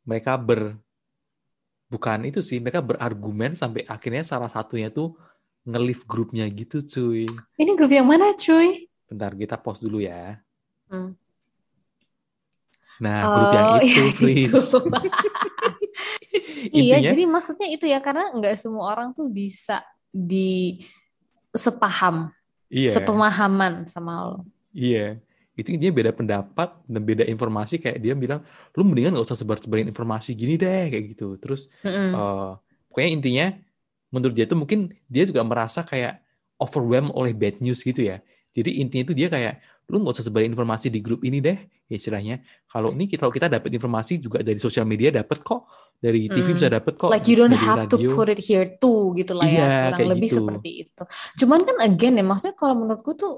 mereka 0.09 0.41
ber... 0.41 0.77
Bukan 1.93 2.27
itu 2.27 2.41
sih, 2.41 2.59
mereka 2.59 2.81
berargumen 2.83 3.55
sampai 3.55 3.87
akhirnya 3.87 4.25
salah 4.27 4.51
satunya 4.51 4.91
tuh 4.91 5.15
nge-leave 5.69 6.03
grupnya 6.09 6.49
gitu, 6.51 6.83
cuy. 6.83 7.29
Ini 7.61 7.71
grup 7.77 7.93
yang 7.93 8.09
mana, 8.09 8.35
cuy? 8.35 8.89
Bentar, 9.07 9.37
kita 9.37 9.61
pause 9.61 9.85
dulu 9.87 10.03
ya. 10.03 10.41
Hmm. 10.91 11.15
Nah, 12.99 13.21
grup 13.31 13.51
yang 13.53 13.69
itu, 13.85 14.01
ya 14.01 14.07
Fris. 14.17 14.49
itu. 14.49 14.81
Iya, 16.75 16.99
Intinya, 16.99 17.11
jadi 17.13 17.23
maksudnya 17.29 17.69
itu 17.71 17.85
ya 17.87 18.01
karena 18.01 18.33
nggak 18.35 18.57
semua 18.59 18.91
orang 18.91 19.15
tuh 19.15 19.29
bisa 19.31 19.85
di 20.11 20.83
sepaham, 21.55 22.33
iya, 22.75 22.91
sepemahaman 22.95 23.73
sama 23.93 24.13
lo. 24.27 24.37
iya. 24.75 25.21
Itu 25.55 25.71
intinya 25.75 25.95
beda 25.95 26.13
pendapat 26.19 26.69
dan 26.91 27.03
beda 27.07 27.25
informasi 27.31 27.75
kayak 27.79 27.99
dia 28.03 28.15
bilang, 28.19 28.41
lu 28.75 28.83
mendingan 28.83 29.15
gak 29.15 29.27
usah 29.31 29.39
sebar-sebarin 29.39 29.87
informasi 29.87 30.35
gini 30.35 30.59
deh, 30.59 30.91
kayak 30.91 31.05
gitu. 31.15 31.39
Terus 31.39 31.71
Mm-mm. 31.87 32.11
eh, 32.11 32.51
pokoknya 32.91 33.11
intinya 33.17 33.47
menurut 34.15 34.35
dia 34.35 34.47
itu 34.51 34.57
mungkin 34.59 34.81
dia 35.07 35.25
juga 35.31 35.43
merasa 35.47 35.87
kayak 35.87 36.23
overwhelmed 36.59 37.15
oleh 37.15 37.33
bad 37.35 37.63
news 37.63 37.83
gitu 37.87 38.03
ya. 38.11 38.19
Jadi 38.55 38.71
intinya 38.83 39.03
itu 39.11 39.15
dia 39.15 39.29
kayak 39.31 39.55
lu 39.85 40.01
nggak 40.01 40.15
usah 40.17 40.25
sebarin 40.25 40.49
informasi 40.51 40.89
di 40.89 40.99
grup 40.99 41.21
ini 41.23 41.39
deh, 41.39 41.57
ya 41.87 41.95
istilahnya. 41.95 42.41
Kalau 42.65 42.89
ini 42.91 43.05
kita 43.05 43.21
kalau 43.21 43.33
kita 43.33 43.47
dapat 43.49 43.69
informasi 43.69 44.17
juga 44.17 44.41
dari 44.41 44.57
sosial 44.57 44.85
media 44.85 45.13
dapat 45.13 45.41
kok, 45.41 45.69
dari 45.97 46.25
TV 46.27 46.53
Hmm. 46.53 46.57
bisa 46.57 46.69
dapat 46.69 46.95
kok, 46.95 47.11
Like 47.13 47.29
you 47.29 47.37
don't 47.37 47.53
have 47.53 47.85
to 47.85 47.97
radio. 47.97 48.13
put 48.13 48.29
it 48.29 48.41
here 48.41 48.67
too 48.77 49.13
gitu 49.13 49.33
lah 49.33 49.45
Iya, 49.45 49.57
ya, 49.57 49.65
kurang 49.65 49.93
kayak 49.95 50.11
lebih 50.17 50.29
gitu. 50.29 50.39
seperti 50.41 50.71
itu. 50.85 51.03
Cuman 51.39 51.61
kan 51.63 51.77
again 51.81 52.15
ya, 52.17 52.25
maksudnya 52.25 52.55
kalau 52.55 52.75
menurutku 52.77 53.13
tuh 53.13 53.33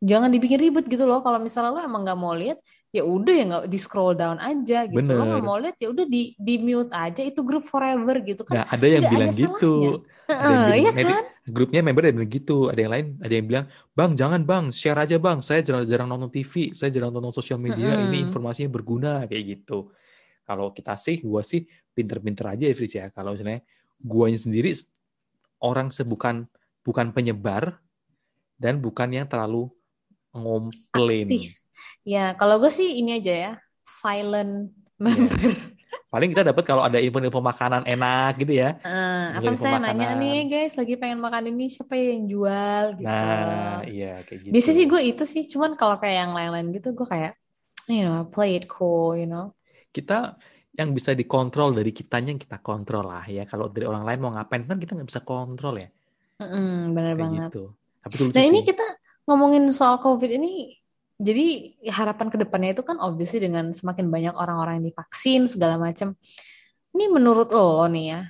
jangan 0.00 0.32
dibikin 0.32 0.60
ribet 0.60 0.88
gitu 0.88 1.04
loh. 1.04 1.20
Kalau 1.20 1.36
misalnya 1.36 1.76
lo 1.76 1.80
emang 1.80 2.02
nggak 2.02 2.18
mau 2.18 2.32
lihat, 2.32 2.56
ya 2.90 3.04
udah 3.04 3.34
ya 3.36 3.44
nggak 3.46 3.64
di 3.68 3.78
scroll 3.78 4.16
down 4.16 4.40
aja 4.40 4.88
gitu. 4.88 4.96
Lo 5.12 5.22
nggak 5.22 5.40
Bener. 5.40 5.46
mau 5.46 5.56
lihat 5.60 5.76
ya 5.76 5.88
udah 5.92 6.06
di 6.08 6.34
di 6.34 6.54
mute 6.56 6.90
aja 6.90 7.20
itu 7.20 7.40
grup 7.44 7.68
forever 7.68 8.16
gitu 8.24 8.42
kan. 8.42 8.64
Nah, 8.64 8.66
ada 8.66 8.86
yang 8.88 9.04
bilang 9.06 9.30
ada 9.30 9.36
gitu. 9.36 9.72
salahnya. 9.76 10.18
Ada 10.30 10.46
yang 10.46 10.62
bilang, 10.62 10.78
iya 10.80 10.90
"Mary, 10.90 11.04
kan? 11.04 11.24
Grupnya 11.50 11.84
member 11.84 12.06
ada 12.06 12.10
yang 12.14 12.18
bilang 12.22 12.32
gitu. 12.32 12.58
Ada 12.70 12.80
yang 12.80 12.92
lain, 12.94 13.06
ada 13.20 13.34
yang 13.34 13.46
bilang, 13.46 13.66
Bang, 13.92 14.10
jangan 14.16 14.40
bang, 14.46 14.64
share 14.72 14.98
aja 14.98 15.16
bang. 15.20 15.38
Saya 15.44 15.60
jarang-jarang 15.60 16.08
nonton 16.08 16.30
TV, 16.30 16.72
saya 16.72 16.88
jarang 16.88 17.12
nonton 17.12 17.34
sosial 17.34 17.58
media. 17.60 17.98
Ini 17.98 18.08
Mm-mm. 18.22 18.26
informasinya 18.30 18.70
berguna 18.72 19.28
kayak 19.28 19.44
gitu. 19.58 19.92
Kalau 20.46 20.72
kita 20.74 20.96
sih, 20.96 21.20
gua 21.22 21.44
sih 21.44 21.66
pinter-pinter 21.94 22.56
aja 22.56 22.64
ya, 22.66 22.74
Fritz 22.74 22.94
ya. 22.96 23.06
Kalau 23.12 23.36
misalnya 23.36 23.62
guanya 24.00 24.40
sendiri 24.40 24.72
orang 25.60 25.92
sebukan 25.92 26.48
bukan 26.80 27.12
penyebar 27.12 27.76
dan 28.56 28.80
bukan 28.80 29.12
yang 29.12 29.26
terlalu 29.28 29.68
ngomplain. 30.32 31.28
Aktif. 31.28 31.60
Ya, 32.04 32.32
kalau 32.36 32.56
gue 32.56 32.72
sih 32.72 32.96
ini 33.00 33.20
aja 33.20 33.32
ya, 33.34 33.52
silent 33.84 34.72
Iya. 35.00 35.16
member. 35.16 35.79
Paling 36.10 36.28
kita 36.34 36.42
dapat 36.42 36.64
kalau 36.66 36.82
ada 36.82 36.98
info-info 36.98 37.38
makanan 37.38 37.86
enak 37.86 38.30
gitu 38.42 38.52
ya. 38.58 38.82
Eh, 38.82 39.26
atau 39.38 39.50
misalnya 39.54 39.78
nanya 39.94 40.18
nih 40.18 40.36
guys, 40.50 40.74
lagi 40.74 40.94
pengen 40.98 41.22
makan 41.22 41.44
ini 41.54 41.70
siapa 41.70 41.94
yang 41.94 42.26
jual 42.26 42.84
gitu. 42.98 43.06
Nah, 43.06 43.86
iya 43.86 44.18
kayak 44.26 44.40
gitu. 44.42 44.50
Biasanya 44.50 44.76
sih 44.78 44.86
gue 44.90 45.00
itu 45.06 45.22
sih, 45.22 45.42
cuman 45.46 45.78
kalau 45.78 45.96
kayak 46.02 46.16
yang 46.26 46.32
lain-lain 46.34 46.66
gitu 46.74 46.88
gue 46.98 47.06
kayak, 47.06 47.32
you 47.86 48.02
know, 48.02 48.26
play 48.26 48.58
it 48.58 48.66
cool, 48.66 49.14
you 49.14 49.26
know. 49.30 49.54
kita 49.90 50.38
yang 50.78 50.94
bisa 50.94 51.14
dikontrol 51.18 51.74
dari 51.74 51.90
kitanya 51.90 52.30
yang 52.34 52.42
kita 52.42 52.58
kontrol 52.62 53.06
lah 53.06 53.26
ya. 53.26 53.42
Kalau 53.46 53.66
dari 53.70 53.86
orang 53.90 54.06
lain 54.06 54.18
mau 54.22 54.30
ngapain 54.34 54.62
kan 54.66 54.78
kita 54.78 54.94
nggak 54.98 55.08
bisa 55.10 55.22
kontrol 55.22 55.74
ya. 55.78 55.88
Mm-mm, 56.40 56.94
bener 56.96 57.14
Kayak 57.14 57.20
banget. 57.22 57.50
gitu. 57.52 57.62
Tapi 58.00 58.14
Nah 58.32 58.44
ini 58.48 58.58
sih. 58.62 58.66
kita 58.72 58.86
ngomongin 59.28 59.68
soal 59.70 60.00
COVID 60.00 60.30
ini, 60.32 60.79
jadi 61.20 61.46
harapan 61.92 62.32
ke 62.32 62.40
depannya 62.40 62.72
itu 62.72 62.80
kan 62.80 62.96
obviously 62.96 63.44
dengan 63.44 63.76
semakin 63.76 64.08
banyak 64.08 64.32
orang-orang 64.32 64.80
yang 64.80 64.86
divaksin 64.88 65.44
segala 65.46 65.76
macam. 65.76 66.16
Ini 66.90 67.12
menurut 67.12 67.52
lo 67.52 67.84
nih 67.86 68.06
ya, 68.10 68.20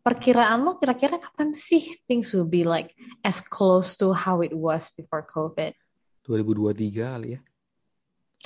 perkiraan 0.00 0.62
lo 0.62 0.78
kira-kira 0.78 1.18
kapan 1.18 1.50
sih 1.52 1.98
things 2.06 2.30
will 2.30 2.46
be 2.46 2.62
like 2.62 2.94
as 3.26 3.42
close 3.42 3.98
to 3.98 4.14
how 4.14 4.38
it 4.40 4.54
was 4.54 4.94
before 4.94 5.26
COVID? 5.26 5.74
2023 6.24 6.94
kali 6.96 7.28
ya. 7.34 7.40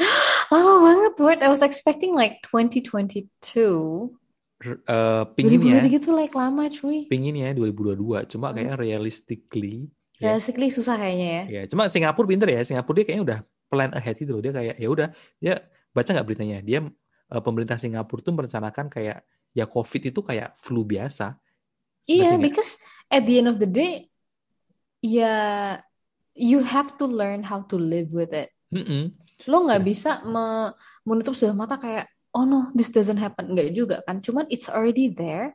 Lama 0.50 0.74
banget, 0.82 1.14
Word. 1.20 1.40
I 1.44 1.48
was 1.52 1.62
expecting 1.62 2.16
like 2.16 2.40
2022. 2.48 4.16
R- 4.60 4.82
eh, 4.84 5.24
pingin 5.38 5.60
ya, 5.62 5.80
2023 5.80 6.04
tuh 6.04 6.12
like 6.12 6.34
lama 6.36 6.68
cuy. 6.68 7.08
pingin 7.08 7.32
ya 7.38 7.52
2022. 7.56 8.28
Cuma 8.28 8.52
Hmm. 8.52 8.56
kayak 8.58 8.76
realistically 8.76 9.88
ya. 10.20 10.36
Realistically 10.36 10.68
susah 10.68 11.00
kayaknya 11.00 11.28
ya. 11.28 11.42
Ya, 11.48 11.62
cuma 11.64 11.88
Singapura 11.88 12.28
pinter 12.28 12.48
ya. 12.50 12.60
Singapura 12.60 13.00
dia 13.00 13.06
kayaknya 13.08 13.24
udah 13.24 13.40
plan 13.70 13.94
ahead 13.94 14.18
itu 14.18 14.34
loh. 14.34 14.42
Dia 14.42 14.50
kayak 14.50 14.76
ya 14.76 14.88
udah, 14.90 15.08
dia 15.38 15.54
baca 15.94 16.10
nggak 16.10 16.26
beritanya? 16.26 16.58
Dia 16.60 16.82
eh, 17.30 17.42
pemerintah 17.42 17.78
Singapura 17.78 18.20
tuh 18.20 18.34
merencanakan 18.34 18.90
kayak 18.90 19.22
ya 19.54 19.64
COVID 19.64 20.02
itu 20.10 20.20
kayak 20.20 20.58
flu 20.58 20.82
biasa. 20.82 21.38
Iya, 22.10 22.34
nggak? 22.34 22.42
because 22.50 22.74
at 23.06 23.22
the 23.22 23.38
end 23.38 23.46
of 23.46 23.62
the 23.62 23.70
day, 23.70 24.10
ya 24.98 25.34
you 26.34 26.62
have 26.66 26.94
to 26.98 27.06
learn 27.06 27.46
how 27.46 27.62
to 27.70 27.78
live 27.78 28.10
with 28.10 28.34
it. 28.34 28.50
Mm-mm. 28.74 29.14
Lo 29.46 29.66
nggak 29.66 29.82
Ya. 29.82 29.86
bisa 29.86 30.10
me- 30.26 30.74
menutup 31.06 31.34
sebelah 31.34 31.66
mata 31.66 31.76
kayak, 31.78 32.06
oh 32.34 32.46
no, 32.46 32.70
this 32.74 32.90
doesn't 32.90 33.18
happen. 33.18 33.54
Nggak 33.54 33.74
juga 33.74 33.96
kan. 34.06 34.22
Cuman 34.22 34.46
it's 34.50 34.66
already 34.70 35.10
there. 35.10 35.54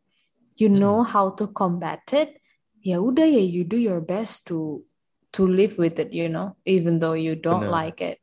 You 0.56 0.72
know 0.72 1.04
how 1.04 1.36
to 1.36 1.52
combat 1.52 2.08
it. 2.16 2.40
Ya 2.80 3.04
udah 3.04 3.28
ya, 3.28 3.44
you 3.44 3.68
do 3.68 3.76
your 3.76 4.00
best 4.00 4.48
to 4.48 4.86
to 5.36 5.48
live 5.48 5.78
with 5.78 6.00
it, 6.00 6.12
you 6.16 6.28
know, 6.32 6.56
even 6.66 7.00
though 7.00 7.14
you 7.16 7.36
don't 7.36 7.68
Bener. 7.68 7.70
like 7.70 8.00
it. 8.02 8.18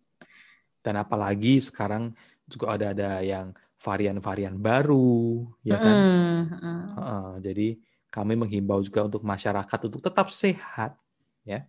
Dan 0.83 0.95
apalagi 0.99 1.63
sekarang 1.63 2.11
juga 2.51 2.75
ada 2.75 2.87
ada 2.95 3.11
yang 3.23 3.55
varian-varian 3.79 4.57
baru, 4.59 5.47
ya 5.63 5.79
kan? 5.79 5.99
Mm, 6.03 6.51
mm. 6.63 6.89
Heeh, 6.97 7.29
jadi 7.47 7.69
kami 8.13 8.35
menghimbau 8.41 8.81
juga 8.85 9.07
untuk 9.09 9.23
masyarakat 9.25 9.79
untuk 9.89 10.03
tetap 10.05 10.29
sehat, 10.33 10.93
ya, 11.47 11.67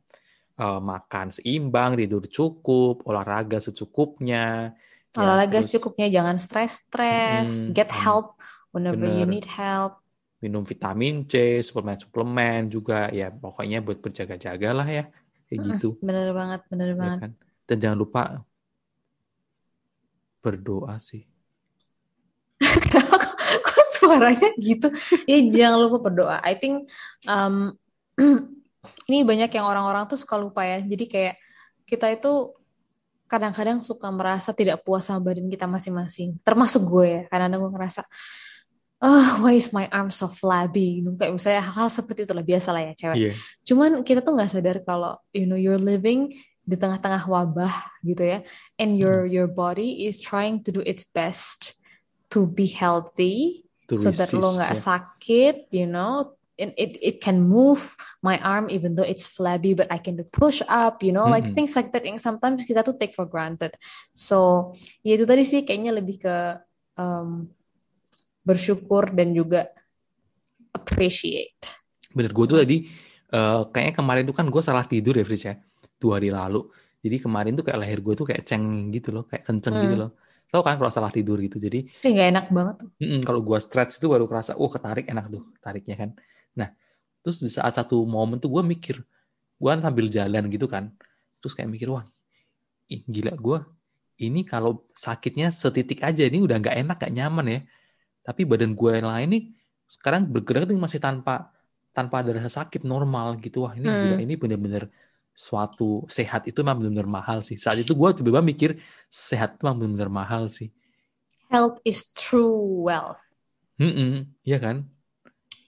Eh, 0.59 0.81
makan 0.91 1.33
seimbang, 1.33 1.97
tidur 1.97 2.23
cukup, 2.29 3.01
olahraga 3.09 3.57
secukupnya, 3.63 4.73
ya, 5.17 5.31
Olahraga 5.31 5.59
terus 5.59 5.65
secukupnya, 5.65 6.07
jangan 6.15 6.37
stres-stres. 6.41 7.51
Mm-mm, 7.51 7.77
Get 7.77 7.89
help 8.03 8.25
whenever 8.73 9.05
you 9.05 9.25
bener. 9.25 9.33
need 9.33 9.45
help. 9.45 10.01
minum 10.43 10.63
vitamin 10.71 11.13
C, 11.31 11.33
suplemen-suplemen 11.67 12.59
juga, 12.75 13.07
ya 13.19 13.27
pokoknya 13.43 13.77
buat 13.85 13.99
berjaga-jaga 14.05 14.69
lah 14.77 14.87
ya, 14.97 15.03
kayak 15.53 15.61
gitu, 15.77 16.01
Bener 16.01 16.33
banget, 16.33 16.65
bener 16.73 16.87
ya 16.91 16.97
banget. 16.97 17.19
kan? 17.21 17.31
Dan 17.69 17.77
jangan 17.77 17.97
lupa 18.01 18.21
berdoa 20.41 20.97
sih. 20.97 21.23
Kenapa 22.89 23.15
kok, 23.21 23.35
kok 23.61 23.85
suaranya 23.93 24.49
gitu. 24.57 24.89
Ya 25.29 25.37
jangan 25.47 25.79
lupa 25.87 25.97
berdoa. 26.09 26.37
I 26.41 26.57
think 26.57 26.89
um, 27.29 27.77
ini 29.09 29.23
banyak 29.23 29.51
yang 29.53 29.65
orang-orang 29.69 30.09
tuh 30.11 30.19
suka 30.19 30.35
lupa 30.35 30.67
ya. 30.67 30.83
Jadi 30.83 31.05
kayak 31.07 31.35
kita 31.87 32.11
itu 32.11 32.51
kadang-kadang 33.31 33.79
suka 33.81 34.11
merasa 34.11 34.51
tidak 34.51 34.83
puas 34.83 35.07
sama 35.07 35.23
badan 35.23 35.47
kita 35.47 35.65
masing-masing. 35.65 36.37
Termasuk 36.43 36.83
gue 36.83 37.05
ya. 37.07 37.21
Kadang-kadang 37.31 37.61
gue 37.63 37.71
ngerasa, 37.79 38.01
oh, 39.03 39.43
why 39.43 39.59
is 39.59 39.75
my 39.75 39.91
arm 39.91 40.07
so 40.07 40.31
flabby? 40.31 41.03
Kayak 41.19 41.35
misalnya 41.35 41.61
hal-hal 41.67 41.91
seperti 41.91 42.23
itulah 42.23 42.41
biasa 42.41 42.71
lah 42.71 42.81
ya 42.87 42.93
cewek. 42.95 43.17
Iya. 43.19 43.31
Cuman 43.67 43.91
kita 44.07 44.23
tuh 44.23 44.33
nggak 44.39 44.51
sadar 44.55 44.79
kalau 44.87 45.19
you 45.35 45.43
know 45.43 45.59
you're 45.59 45.81
living 45.81 46.31
di 46.63 46.79
tengah-tengah 46.79 47.27
wabah 47.27 47.75
gitu 48.07 48.23
ya, 48.23 48.39
and 48.79 48.95
your 48.95 49.27
your 49.27 49.51
body 49.51 50.07
is 50.07 50.23
trying 50.23 50.63
to 50.63 50.71
do 50.71 50.79
its 50.87 51.03
best 51.03 51.75
to 52.31 52.47
be 52.47 52.71
healthy, 52.71 53.67
To 53.91 53.99
so 53.99 54.07
that 54.15 54.31
lo 54.31 54.47
resist, 54.47 54.55
nggak 54.63 54.73
ya. 54.73 54.79
sakit, 54.79 55.55
you 55.75 55.85
know. 55.91 56.39
And 56.53 56.69
it 56.77 57.01
it 57.01 57.15
can 57.17 57.41
move 57.43 57.97
my 58.21 58.37
arm 58.37 58.69
even 58.69 58.93
though 58.93 59.03
it's 59.03 59.25
flabby, 59.25 59.73
but 59.73 59.89
I 59.89 59.97
can 59.97 60.21
do 60.21 60.23
push 60.23 60.61
up, 60.69 61.01
you 61.01 61.09
know, 61.09 61.25
like 61.25 61.49
Mm-mm. 61.49 61.57
things 61.57 61.73
like 61.73 61.89
that 61.97 62.05
yang 62.05 62.21
sometimes 62.21 62.61
kita 62.63 62.85
tuh 62.85 62.93
take 62.93 63.17
for 63.17 63.25
granted. 63.25 63.73
So 64.13 64.71
ya 65.01 65.17
itu 65.17 65.25
tadi 65.25 65.49
sih 65.49 65.65
kayaknya 65.65 65.97
lebih 65.97 66.21
ke 66.21 66.61
um, 66.95 67.49
bersyukur 68.47 69.03
dan 69.17 69.31
juga 69.35 69.59
appreciate. 70.73 71.73
Bener, 72.13 72.31
gue 72.37 72.45
tuh 72.51 72.57
tadi 72.61 72.77
eh, 73.33 73.61
kayaknya 73.73 73.93
kemarin 73.99 74.23
tuh 74.29 74.35
kan 74.37 74.45
gue 74.53 74.61
salah 74.61 74.85
tidur 74.85 75.13
ya 75.17 75.25
Fris 75.25 75.43
ya, 75.49 75.53
dua 76.01 76.11
hari 76.21 76.29
lalu. 76.29 76.61
Jadi 77.03 77.15
kemarin 77.25 77.51
tuh 77.57 77.63
kayak 77.67 77.79
leher 77.83 77.99
gue 78.05 78.13
tuh 78.19 78.25
kayak 78.29 78.43
ceng 78.47 78.63
gitu 78.95 79.09
loh, 79.15 79.23
kayak 79.29 79.43
kenceng 79.47 79.75
gitu 79.83 79.95
Hmm. 79.95 80.01
loh. 80.01 80.09
Tahu 80.51 80.61
kan 80.63 80.75
kalau 80.79 80.91
salah 80.93 81.11
tidur 81.11 81.37
gitu. 81.41 81.57
Jadi 81.57 81.79
Tapi 81.99 82.07
nggak 82.13 82.27
enak 82.31 82.45
banget 82.55 82.75
tuh. 82.81 82.89
mm-mm, 83.01 83.21
kalau 83.27 83.41
gue 83.43 83.57
stretch 83.59 83.97
tuh 84.01 84.09
baru 84.13 84.25
kerasa, 84.29 84.55
oh 84.57 84.69
ketarik 84.71 85.05
enak 85.09 85.25
tuh 85.33 85.43
tariknya 85.63 85.95
kan. 85.99 86.09
Nah, 86.59 86.69
terus 87.25 87.41
di 87.43 87.49
saat 87.51 87.73
satu 87.77 88.03
momen 88.05 88.37
tuh 88.43 88.49
gue 88.53 88.63
mikir, 88.63 88.97
gue 89.59 89.69
kan 89.69 89.81
sambil 89.83 90.07
jalan 90.11 90.43
gitu 90.51 90.67
kan, 90.69 90.91
terus 91.41 91.53
kayak 91.57 91.69
mikir 91.71 91.89
wah, 91.91 92.05
ih, 92.91 93.01
gila 93.07 93.33
gue 93.35 93.59
ini 94.23 94.41
kalau 94.47 94.85
sakitnya 94.95 95.49
setitik 95.51 95.99
aja 96.05 96.23
ini 96.29 96.39
udah 96.45 96.57
nggak 96.61 96.75
enak, 96.85 96.97
gak 97.01 97.13
nyaman 97.13 97.45
ya. 97.49 97.59
Tapi 98.27 98.41
badan 98.49 98.71
gue 98.79 98.89
yang 98.97 99.07
lain 99.13 99.27
nih 99.33 99.43
sekarang 99.95 100.21
bergerak 100.33 100.61
tuh 100.69 100.77
masih 100.85 101.01
tanpa 101.03 101.31
tanpa 101.95 102.15
ada 102.21 102.31
rasa 102.37 102.51
sakit 102.63 102.81
normal 102.93 103.27
gitu. 103.43 103.57
Wah 103.67 103.73
ini 103.79 103.87
Hmm. 103.87 103.93
gila 103.99 104.17
ini 104.23 104.33
bener-bener 104.41 104.83
suatu 105.45 105.83
sehat 106.17 106.41
itu 106.49 106.59
memang 106.65 106.77
bener-bener 106.81 107.09
mahal 107.17 107.37
sih. 107.47 107.57
Saat 107.65 107.77
itu 107.83 107.91
gue 107.99 108.09
tiba-tiba 108.17 108.41
mikir 108.51 108.69
sehat 109.09 109.49
itu 109.57 109.61
memang 109.65 109.77
bener-bener 109.81 110.11
mahal 110.21 110.43
sih. 110.57 110.69
Health 111.49 111.79
is 111.85 112.11
true 112.11 112.57
wealth. 112.83 113.21
Mm-mm, 113.81 114.11
Iya 114.47 114.57
kan? 114.63 114.77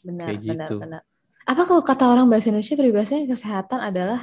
Benar, 0.08 0.34
Kayak 0.34 0.40
benar, 0.48 0.72
gitu. 0.72 0.78
benar. 0.82 1.02
Apa 1.52 1.62
kalau 1.70 1.84
kata 1.90 2.04
orang 2.14 2.26
bahasa 2.32 2.48
Indonesia 2.50 2.78
peribahasanya 2.80 3.26
kesehatan 3.34 3.80
adalah 3.90 4.20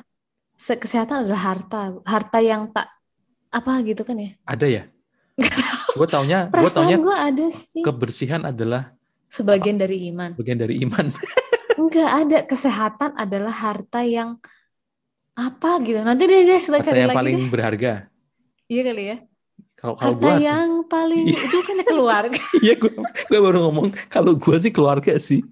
se- 0.58 0.80
kesehatan 0.82 1.16
adalah 1.26 1.40
harta, 1.48 1.80
harta 2.06 2.38
yang 2.50 2.62
tak 2.76 2.86
apa 3.52 3.72
gitu 3.88 4.02
kan 4.08 4.16
ya? 4.18 4.30
Ada 4.46 4.66
ya? 4.70 4.82
Gue 5.92 6.06
taunya, 6.06 6.48
gue 6.48 6.70
taunya 6.72 6.96
gue 6.96 7.12
ada 7.12 7.46
sih 7.48 7.84
kebersihan 7.84 8.42
adalah 8.42 8.96
sebagian 9.26 9.76
dari 9.76 10.08
iman. 10.08 10.32
bagian 10.34 10.58
dari 10.58 10.80
iman. 10.82 11.08
Enggak 11.80 12.10
ada 12.10 12.38
kesehatan 12.44 13.10
adalah 13.14 13.52
harta 13.52 14.00
yang 14.00 14.36
apa 15.32 15.80
gitu. 15.80 16.00
Nanti 16.00 16.24
deh 16.24 16.44
guys 16.44 16.64
kita 16.64 16.78
Harta 16.78 16.88
cari 16.88 16.98
yang 17.00 17.10
lagi 17.12 17.18
paling 17.20 17.36
deh. 17.38 17.48
berharga. 17.48 17.92
Iya 18.68 18.82
kali 18.84 19.04
ya. 19.04 19.16
Kalau 19.74 19.94
kalau 19.96 20.14
Harta 20.14 20.30
yang 20.38 20.70
paling 20.86 21.24
Iya. 21.26 21.38
itu 21.42 21.58
kan 21.60 21.76
keluarga. 21.82 22.40
iya 22.64 22.74
gue, 22.76 22.92
gue 23.02 23.40
baru 23.40 23.58
ngomong 23.66 23.86
kalau 24.08 24.32
gue 24.32 24.56
sih 24.58 24.70
keluarga 24.70 25.16
sih. 25.18 25.40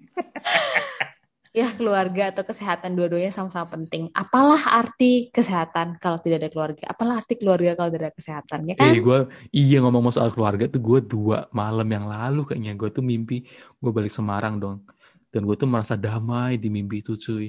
Ya 1.51 1.67
keluarga 1.75 2.31
atau 2.31 2.47
kesehatan 2.47 2.95
dua-duanya 2.95 3.27
sama-sama 3.27 3.75
penting. 3.75 4.07
Apalah 4.15 4.71
arti 4.71 5.27
kesehatan 5.35 5.99
kalau 5.99 6.15
tidak 6.15 6.47
ada 6.47 6.49
keluarga? 6.49 6.87
Apalah 6.87 7.19
arti 7.19 7.35
keluarga 7.35 7.75
kalau 7.75 7.91
tidak 7.91 8.07
ada 8.07 8.15
kesehatan? 8.15 8.59
Ya 8.71 8.75
kan? 8.79 8.87
Eh 8.87 9.03
gue 9.03 9.19
iya 9.51 9.83
ngomong 9.83 10.15
soal 10.15 10.31
keluarga 10.31 10.71
tuh 10.71 10.79
gue 10.79 10.99
dua 11.03 11.51
malam 11.51 11.91
yang 11.91 12.07
lalu 12.07 12.47
kayaknya 12.47 12.71
gue 12.79 12.87
tuh 12.87 13.03
mimpi 13.03 13.43
gue 13.83 13.91
balik 13.91 14.15
Semarang 14.15 14.63
dong 14.63 14.87
dan 15.31 15.47
gue 15.47 15.55
tuh 15.55 15.67
merasa 15.67 15.95
damai 15.95 16.59
di 16.59 16.67
mimpi 16.67 16.99
itu 16.99 17.15
cuy 17.15 17.47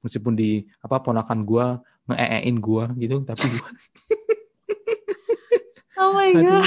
meskipun 0.00 0.38
di 0.38 0.62
apa 0.80 1.02
ponakan 1.02 1.42
gue 1.42 1.66
ngeein 2.10 2.56
gue 2.62 2.84
gitu 3.02 3.16
tapi 3.26 3.44
gue 3.50 3.70
Oh 5.94 6.10
my 6.10 6.34
aduh 6.34 6.62
god. 6.62 6.66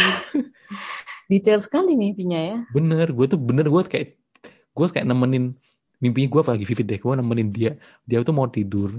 Detail 1.28 1.60
sekali 1.60 2.00
mimpinya 2.00 2.39
ya. 2.39 2.58
bener 2.71 3.12
gue 3.12 3.26
tuh 3.28 3.39
bener 3.39 3.67
gue 3.67 3.84
kayak 3.88 4.15
gue 4.71 4.88
kayak 4.88 5.08
nemenin 5.08 5.56
mimpinya 5.98 6.28
gue 6.30 6.42
lagi 6.46 6.66
vivid 6.66 6.86
deh 6.86 7.00
gue 7.02 7.14
nemenin 7.18 7.50
dia. 7.50 7.72
Dia 8.06 8.22
tuh 8.22 8.36
mau 8.36 8.48
tidur 8.50 8.98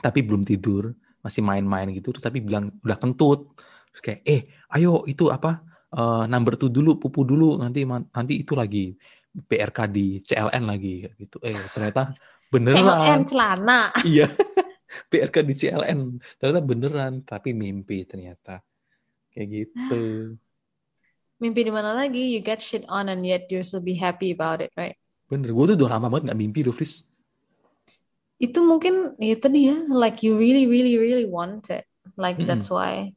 tapi 0.00 0.24
belum 0.24 0.40
tidur 0.48 0.88
masih 1.20 1.44
main-main 1.44 1.92
gitu 1.92 2.16
terus 2.16 2.24
tapi 2.24 2.40
bilang 2.40 2.72
udah 2.80 2.98
kentut. 2.98 3.52
Terus 3.92 4.00
kayak 4.00 4.20
eh 4.24 4.40
ayo 4.72 5.04
itu 5.04 5.28
apa 5.28 5.62
eh, 5.92 6.24
number 6.28 6.56
two 6.56 6.72
dulu 6.72 6.96
pupu 6.96 7.28
dulu 7.28 7.60
nanti 7.60 7.84
nanti 7.88 8.40
itu 8.40 8.56
lagi 8.56 8.96
PRK 9.32 9.78
di 9.88 10.20
CLN 10.24 10.64
lagi 10.64 11.08
gitu. 11.16 11.40
Eh 11.44 11.56
ternyata 11.72 12.12
CLN 12.12 12.50
beneran 12.52 13.20
celana. 13.24 13.80
iya 14.08 14.28
PRK 15.08 15.36
di 15.44 15.54
CLN 15.56 16.00
ternyata 16.36 16.60
beneran 16.60 17.12
tapi 17.24 17.56
mimpi 17.56 18.04
ternyata. 18.04 18.60
Kayak 19.32 19.48
gitu. 19.48 20.02
Mimpi 21.42 21.66
di 21.66 21.74
mana 21.74 21.90
lagi? 21.90 22.38
You 22.38 22.38
get 22.38 22.62
shit 22.62 22.86
on 22.86 23.10
and 23.10 23.26
yet 23.26 23.50
you're 23.50 23.66
still 23.66 23.82
be 23.82 23.98
happy 23.98 24.30
about 24.30 24.62
it, 24.62 24.70
right? 24.78 24.94
Bener 25.32 25.48
gue 25.48 25.64
tuh 25.72 25.76
udah 25.80 25.90
lama 25.96 26.12
banget 26.12 26.28
nggak 26.28 26.40
mimpi 26.44 26.60
loh 26.60 26.76
Fris 26.76 27.08
Itu 28.42 28.58
mungkin 28.58 29.14
ya 29.22 29.38
tadi 29.38 29.70
ya, 29.70 29.86
like 29.86 30.18
you 30.26 30.34
really 30.34 30.66
really 30.66 30.98
really 30.98 31.30
want 31.30 31.70
it. 31.70 31.86
Like 32.18 32.42
Mm-mm. 32.42 32.50
that's 32.50 32.66
why. 32.66 33.14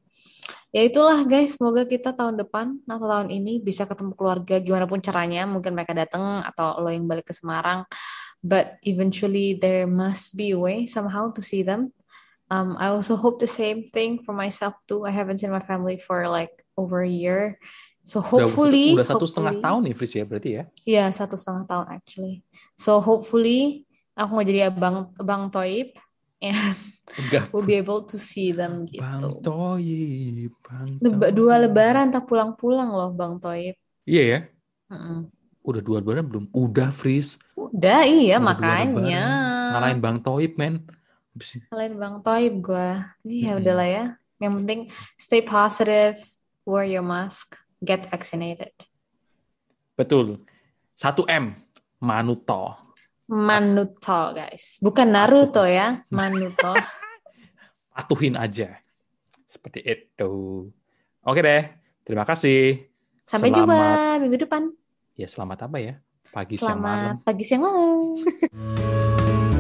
Ya 0.69 0.85
itulah 0.85 1.25
guys, 1.25 1.57
semoga 1.57 1.81
kita 1.89 2.13
tahun 2.13 2.37
depan 2.37 2.77
atau 2.85 3.09
tahun 3.09 3.33
ini 3.33 3.57
bisa 3.57 3.89
ketemu 3.89 4.13
keluarga 4.13 4.61
gimana 4.61 4.85
pun 4.85 5.01
caranya. 5.01 5.49
Mungkin 5.49 5.73
mereka 5.73 5.97
datang 5.97 6.45
atau 6.45 6.77
lo 6.77 6.93
yang 6.93 7.09
balik 7.09 7.25
ke 7.25 7.33
Semarang. 7.33 7.89
But 8.45 8.77
eventually 8.85 9.57
there 9.57 9.89
must 9.89 10.37
be 10.37 10.53
a 10.53 10.59
way 10.61 10.85
somehow 10.85 11.33
to 11.33 11.41
see 11.41 11.65
them. 11.65 11.89
Um, 12.53 12.77
I 12.77 12.93
also 12.93 13.17
hope 13.17 13.41
the 13.41 13.49
same 13.49 13.89
thing 13.89 14.21
for 14.21 14.37
myself 14.37 14.77
too. 14.85 15.09
I 15.09 15.15
haven't 15.15 15.41
seen 15.41 15.49
my 15.49 15.65
family 15.65 15.97
for 15.97 16.29
like 16.29 16.53
over 16.77 17.01
a 17.01 17.09
year. 17.09 17.57
So 18.05 18.21
udah 18.21 18.45
hopefully, 18.45 18.93
udah 18.93 19.07
satu 19.09 19.25
setengah 19.25 19.55
tahun 19.65 19.81
nih 19.89 19.93
Fris 19.97 20.13
ya 20.13 20.23
berarti 20.29 20.49
ya 20.61 20.63
Iya, 20.85 21.03
satu 21.09 21.35
setengah 21.41 21.65
tahun 21.65 21.85
actually. 21.89 22.35
So 22.77 23.01
hopefully 23.01 23.89
aku 24.13 24.29
mau 24.37 24.45
jadi 24.45 24.69
abang 24.69 25.09
abang 25.17 25.49
Toib 25.49 25.97
and 26.37 26.53
enggak 27.17 27.49
we'll 27.51 27.65
be 27.65 27.73
able 27.81 28.05
to 28.05 28.21
see 28.21 28.53
them 28.53 28.85
gitu. 28.85 29.01
Bang 29.01 29.41
Toyib, 29.41 30.53
Bang 30.61 30.85
Leba- 31.01 31.33
dua 31.33 31.57
lebaran 31.57 32.13
tak 32.13 32.29
pulang-pulang 32.29 32.93
loh 32.93 33.09
Bang 33.09 33.41
Toib. 33.41 33.73
Iya 34.05 34.21
ya, 34.21 34.39
Mm-mm. 34.93 35.25
udah 35.65 35.81
dua 35.81 35.97
lebaran 35.97 36.29
belum? 36.29 36.45
Udah 36.53 36.93
Fris, 36.93 37.41
Udah 37.57 38.05
iya 38.05 38.37
Udah 38.37 38.45
makanya. 38.53 39.21
ngalahin 39.73 39.97
Bang 39.97 40.21
Toyib 40.21 40.61
men. 40.61 40.85
Ngalahin 41.73 41.95
Bang 41.97 42.15
Toib 42.21 42.53
gua. 42.61 43.09
Ini 43.25 43.35
ya 43.35 43.51
Mm-mm. 43.57 43.61
udahlah 43.65 43.87
ya. 43.89 44.05
Yang 44.37 44.53
penting 44.61 44.79
stay 45.17 45.41
positive, 45.41 46.21
wear 46.67 46.85
your 46.85 47.01
mask, 47.01 47.57
get 47.85 48.09
vaccinated. 48.09 48.73
Betul, 49.93 50.43
1 50.97 51.23
M, 51.29 51.55
Manuto. 52.01 52.75
Manuto 53.25 54.33
guys, 54.33 54.77
bukan 54.81 55.07
Naruto 55.09 55.63
ya, 55.65 56.03
Manuto. 56.11 56.73
Patuhin 57.95 58.35
aja, 58.35 58.75
seperti 59.47 59.79
itu. 59.81 60.33
Oke 61.23 61.39
deh, 61.39 61.63
terima 62.03 62.27
kasih. 62.27 62.85
Sampai 63.23 63.49
Selamat- 63.49 63.65
jumpa 63.65 63.81
minggu 64.21 64.37
depan. 64.37 64.63
Ya 65.15 65.25
selamat 65.25 65.65
apa 65.65 65.77
ya? 65.79 65.93
Pagi 66.29 66.59
siang 66.59 66.83
malam. 66.83 67.15
Selamat 67.15 67.23
pagi 67.23 67.43
siang 67.47 67.61
malam. 67.63 68.13